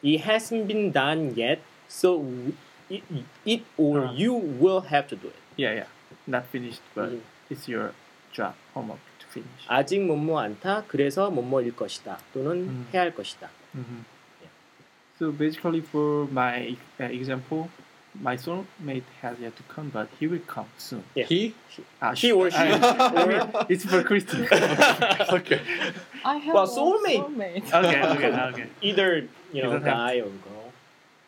it 0.03 0.21
hasn't 0.23 0.69
been 0.69 0.93
done 0.93 1.35
yet, 1.35 1.61
so 1.89 2.19
w- 2.19 2.55
it, 2.91 3.03
it 3.45 3.63
or 3.77 4.07
Uh. 4.09 4.13
you 4.13 4.33
will 4.35 4.83
have 4.93 5.09
to 5.09 5.17
do 5.17 5.29
it. 5.29 5.41
Yeah, 5.57 5.73
yeah. 5.85 5.89
Not 6.27 6.47
finished, 6.53 6.81
but 6.95 7.11
Mhm. 7.11 7.21
it's 7.51 7.67
your 7.69 7.93
job, 8.33 8.55
homework 8.75 9.01
to 9.12 9.12
finish. 9.12 9.12
아직 9.68 10.02
뭐뭐 10.06 10.40
않다. 10.40 10.84
그래서 10.88 11.30
뭐뭐일 11.30 11.76
것이다. 11.76 12.18
또는 12.34 12.52
음. 12.70 12.88
해야 12.94 13.02
할 13.04 13.14
것이다. 13.16 13.50
hmm 13.74 14.04
So 15.20 15.32
basically, 15.32 15.82
for 15.82 16.28
my 16.32 16.76
uh, 17.00 17.06
example, 17.06 17.70
my 18.20 18.36
soulmate 18.36 19.06
has 19.22 19.40
yet 19.40 19.56
to 19.56 19.64
come, 19.70 19.90
but 19.94 20.10
he 20.20 20.28
will 20.28 20.42
come 20.48 20.66
soon. 20.78 21.04
Yeah. 21.16 21.26
He? 21.26 21.54
Ah, 22.02 22.14
He 22.14 22.32
or 22.32 22.50
she. 22.50 22.58
I, 22.58 23.26
mean, 23.26 23.42
it's 23.70 23.86
for 23.86 24.04
Christian. 24.04 24.42
okay, 24.44 25.28
okay. 25.30 25.62
I 26.26 26.38
have 26.38 26.54
Well, 26.54 26.68
soulmate. 26.68 27.22
soulmate. 27.30 27.74
okay, 27.74 28.02
okay. 28.50 28.68
Either 28.82 29.28
you 29.54 29.62
know, 29.64 29.80
guy 29.80 30.18
or 30.18 30.34
girl. 30.44 30.74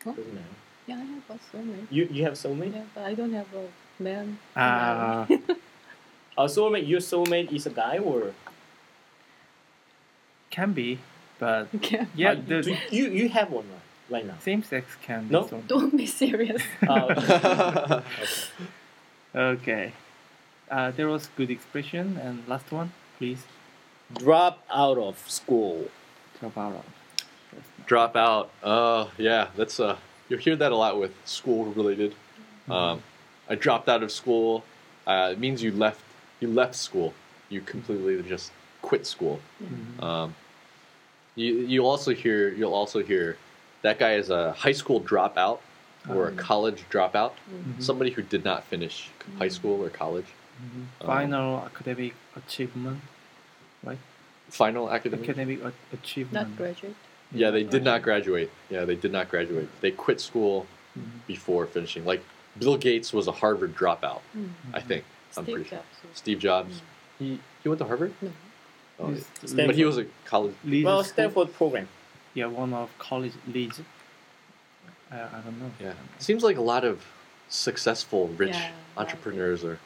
Huh? 0.04 0.12
Doesn't 0.12 0.34
matter. 0.34 0.56
Yeah, 0.86 0.96
I 0.96 1.04
have 1.06 1.30
a 1.30 1.38
soulmate. 1.56 1.86
You 1.90 2.08
you 2.10 2.24
have 2.24 2.34
soulmate. 2.34 2.74
Yeah, 2.74 2.82
but 2.94 3.04
I 3.06 3.14
don't 3.14 3.32
have 3.32 3.46
a 3.54 4.02
man. 4.02 4.38
Uh, 4.54 5.26
A 6.38 6.44
soulmate. 6.44 6.86
Your 6.88 7.00
soulmate 7.00 7.52
is 7.52 7.66
a 7.66 7.70
guy 7.70 7.98
or 7.98 8.34
can 10.50 10.72
be, 10.72 10.98
but 11.38 11.68
Okay. 11.76 12.06
yeah, 12.14 12.32
Uh, 12.32 12.34
the 12.46 12.62
do 12.62 12.76
you 12.90 13.04
you 13.10 13.28
have 13.30 13.50
one 13.50 13.64
right, 13.70 14.16
right 14.16 14.26
now. 14.26 14.34
same 14.40 14.62
sex 14.62 14.86
can 15.02 15.26
be. 15.28 15.32
No? 15.32 15.44
soulmate. 15.44 15.66
Don't 15.68 15.96
be 15.96 16.06
serious. 16.06 16.62
Uh, 16.86 16.92
okay. 17.10 18.02
Okay. 19.34 19.92
Uh, 20.70 20.90
there 20.92 21.08
was 21.08 21.28
good 21.36 21.50
expression, 21.50 22.16
and 22.16 22.42
last 22.48 22.72
one, 22.72 22.92
please. 23.18 23.42
Drop 24.14 24.62
out 24.70 24.96
of 24.98 25.18
school. 25.28 25.90
Drop 26.40 26.56
out 26.56 26.72
of. 26.80 26.84
That's 27.52 27.68
not- 27.78 27.86
Drop 27.86 28.16
out. 28.16 28.50
Uh, 28.62 29.06
yeah, 29.18 29.48
that's 29.56 29.78
uh, 29.78 29.96
you'll 30.28 30.38
hear 30.40 30.56
that 30.56 30.72
a 30.72 30.76
lot 30.76 30.98
with 30.98 31.12
school 31.26 31.66
related. 31.66 32.14
Um, 32.70 33.02
I 33.48 33.54
dropped 33.56 33.88
out 33.90 34.02
of 34.02 34.10
school. 34.10 34.64
Uh, 35.06 35.28
it 35.32 35.38
means 35.38 35.62
you 35.62 35.70
left. 35.70 36.00
You 36.40 36.48
left 36.48 36.74
school. 36.74 37.14
You 37.48 37.60
completely 37.60 38.22
just 38.28 38.52
quit 38.82 39.06
school. 39.06 39.40
Mhm. 39.62 40.02
Um, 40.02 40.34
you 41.34 41.54
you 41.58 41.86
also 41.86 42.12
hear 42.14 42.48
you'll 42.52 42.74
also 42.74 43.02
hear 43.02 43.36
that 43.82 43.98
guy 43.98 44.14
is 44.14 44.30
a 44.30 44.52
high 44.52 44.72
school 44.72 45.00
dropout 45.00 45.58
or 46.08 46.28
a 46.28 46.30
Um, 46.30 46.36
college 46.36 46.84
dropout. 46.90 47.32
mhm. 47.50 47.82
Somebody 47.82 48.10
who 48.10 48.22
did 48.22 48.44
not 48.44 48.64
finish 48.64 49.08
high 49.38 49.48
school 49.48 49.82
or 49.84 49.90
college. 49.90 50.26
Mhm. 50.26 50.86
um, 51.00 51.06
Final 51.06 51.58
academic 51.64 52.14
achievement, 52.36 53.00
right? 53.84 53.98
Final 54.48 54.90
academic. 54.90 55.28
Academic 55.28 55.62
a- 55.62 55.72
achievement. 55.92 56.48
Not 56.48 56.56
graduate. 56.56 56.94
Yeah, 57.32 57.50
they 57.50 57.64
did 57.64 57.82
not 57.84 58.02
graduate. 58.02 58.50
Yeah, 58.70 58.84
they 58.84 58.94
did 58.94 59.12
not 59.12 59.28
graduate. 59.28 59.68
They 59.80 59.90
quit 59.90 60.20
school 60.20 60.66
Mhm. 60.96 61.26
before 61.26 61.66
finishing. 61.66 62.04
Like 62.04 62.22
Bill 62.58 62.76
Gates 62.76 63.12
was 63.12 63.26
a 63.26 63.32
Harvard 63.32 63.74
dropout, 63.76 64.20
Mm. 64.34 64.50
I 64.72 64.80
think. 64.80 65.04
I'm 65.36 65.44
Steve 65.44 65.54
pretty 65.54 65.68
sure. 65.70 65.78
Jobs. 65.78 65.88
was- 66.02 66.18
Steve 66.18 66.38
Jobs. 66.38 66.74
Mm. 66.76 66.80
He 67.18 67.40
he 67.62 67.68
went 67.68 67.78
to 67.80 67.84
Harvard. 67.86 68.12
No. 68.20 68.30
Oh, 68.98 69.10
yeah. 69.10 69.66
but 69.66 69.74
he 69.74 69.84
was 69.84 69.98
a 69.98 70.06
college. 70.24 70.54
lead 70.64 70.84
Well, 70.86 71.04
Stanford 71.04 71.52
program. 71.52 71.88
Yeah, 72.34 72.46
one 72.46 72.72
of 72.72 72.90
college 72.98 73.32
leads. 73.46 73.80
I, 75.10 75.16
uh, 75.18 75.28
I 75.32 75.40
don't 75.40 75.58
know. 75.60 75.70
Yeah, 75.80 75.92
seems 76.18 76.42
like 76.42 76.56
a 76.56 76.62
lot 76.62 76.84
of 76.84 77.04
successful 77.48 78.28
rich 78.28 78.54
Yeah, 78.54 78.72
entrepreneurs 78.96 79.64
are 79.64 79.78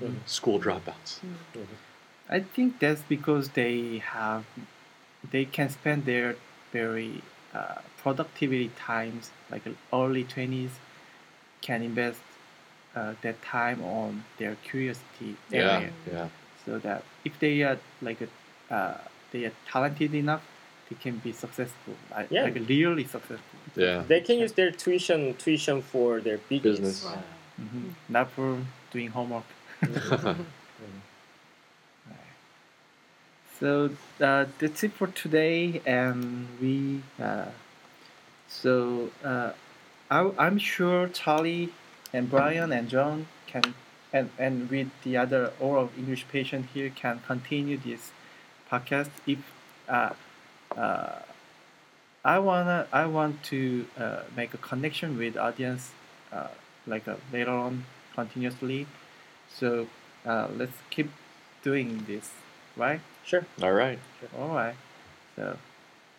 Mhm. 0.00 0.16
school 0.26 0.58
dropouts. 0.58 1.20
Mm. 1.20 1.34
Mm-hmm. 1.54 1.74
I 2.28 2.40
think 2.40 2.78
that's 2.80 3.02
because 3.02 3.50
they 3.50 3.98
have, 3.98 4.44
they 5.30 5.44
can 5.44 5.68
spend 5.70 6.04
their 6.06 6.36
very 6.72 7.22
uh, 7.54 7.80
productivity 8.02 8.70
times, 8.76 9.30
like 9.50 9.62
early 9.92 10.24
twenties, 10.24 10.72
can 11.62 11.82
invest 11.82 12.20
uh, 12.96 13.14
that 13.22 13.40
time 13.42 13.82
on 13.84 14.24
their 14.38 14.56
curiosity 14.68 15.36
Yeah, 15.50 15.60
area, 15.60 15.90
yeah. 16.12 16.28
so 16.64 16.78
that 16.78 17.04
if 17.24 17.38
they 17.38 17.62
are 17.62 17.78
like 18.02 18.20
a, 18.26 18.74
uh, 18.74 18.98
they 19.32 19.44
are 19.44 19.52
talented 19.70 20.14
enough, 20.14 20.42
they 20.88 20.96
can 20.96 21.18
be 21.18 21.32
successful, 21.32 21.94
like, 22.10 22.30
Yeah. 22.30 22.44
like 22.44 22.54
really 22.68 23.04
successful. 23.04 23.58
Yeah. 23.76 24.02
They 24.08 24.20
can 24.20 24.38
use 24.38 24.52
their 24.52 24.70
tuition 24.70 25.34
tuition 25.34 25.82
for 25.82 26.20
their 26.20 26.38
business. 26.38 26.80
Business. 26.80 27.04
Wow. 27.04 27.22
Mhm. 27.64 27.84
Not 28.08 28.30
for 28.30 28.48
doing 28.92 29.10
homework. 29.10 29.48
So 33.58 33.90
uh, 34.20 34.44
that's 34.58 34.84
it 34.84 34.92
for 34.92 35.06
today, 35.06 35.80
and 35.86 36.46
we. 36.60 37.02
Uh, 37.20 37.46
so 38.48 39.10
uh, 39.24 39.52
I, 40.10 40.30
I'm 40.38 40.58
sure 40.58 41.08
Charlie 41.08 41.70
and 42.16 42.30
Brian 42.30 42.72
and 42.72 42.88
John 42.88 43.26
can, 43.46 43.74
and 44.12 44.30
and 44.38 44.70
with 44.70 44.88
the 45.04 45.16
other 45.16 45.52
oral 45.60 45.90
English 45.98 46.26
patient 46.32 46.66
here 46.72 46.90
can 46.90 47.20
continue 47.26 47.76
this 47.76 48.10
podcast 48.70 49.10
if. 49.26 49.38
Uh, 49.88 50.10
uh, 50.76 51.20
I 52.24 52.40
wanna 52.40 52.88
I 52.92 53.06
want 53.06 53.44
to 53.54 53.86
uh, 53.96 54.22
make 54.34 54.52
a 54.52 54.58
connection 54.58 55.16
with 55.16 55.36
audience 55.36 55.92
uh, 56.32 56.48
like 56.84 57.06
uh, 57.06 57.14
later 57.32 57.52
on 57.52 57.84
continuously. 58.14 58.88
So 59.48 59.86
uh, 60.24 60.48
let's 60.56 60.76
keep 60.90 61.10
doing 61.62 62.04
this, 62.08 62.32
right? 62.76 63.00
Sure. 63.24 63.46
all 63.62 63.72
right 63.72 63.98
sure. 64.18 64.30
all 64.40 64.54
right 64.54 64.74
So, 65.36 65.56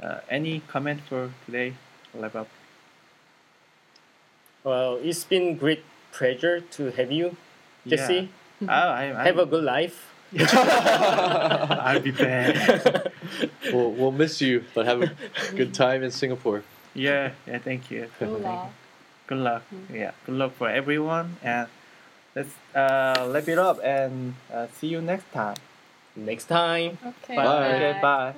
uh, 0.02 0.20
any 0.30 0.62
comment 0.68 1.02
for 1.10 1.32
today? 1.46 1.74
Wrap 2.14 2.36
up. 2.36 2.48
Well, 4.68 5.00
it's 5.02 5.24
been 5.24 5.56
great 5.56 5.80
pleasure 6.12 6.60
to 6.76 6.92
have 6.92 7.10
you, 7.10 7.38
Jesse. 7.88 8.28
Oh, 8.62 8.68
I, 8.68 9.16
I, 9.16 9.24
Have 9.24 9.40
a 9.40 9.46
good 9.46 9.64
life. 9.64 10.12
I'll 10.36 12.02
be 12.04 12.12
back. 12.12 13.08
We'll 13.72 13.92
we'll 13.92 14.12
miss 14.12 14.40
you, 14.42 14.64
but 14.74 14.86
have 14.86 15.04
a 15.04 15.12
good 15.56 15.74
time 15.74 16.04
in 16.04 16.12
Singapore. 16.12 16.64
yeah, 16.94 17.32
yeah. 17.46 17.60
Thank 17.60 17.92
you. 17.92 18.08
Good 18.20 18.42
luck. 18.42 18.72
Good 19.28 19.40
luck. 19.40 19.64
Yeah, 19.92 20.12
good 20.26 20.36
luck 20.36 20.52
for 20.56 20.70
everyone, 20.70 21.36
and 21.44 21.68
let's 22.36 22.52
uh, 22.76 23.28
wrap 23.32 23.48
it 23.48 23.60
up 23.60 23.80
and 23.84 24.36
uh, 24.52 24.68
see 24.80 24.88
you 24.88 25.02
next 25.02 25.32
time. 25.32 25.58
Next 26.16 26.48
time. 26.48 26.98
Okay. 27.04 27.36
Bye. 27.36 27.76
Okay, 27.76 28.00
bye. 28.02 28.34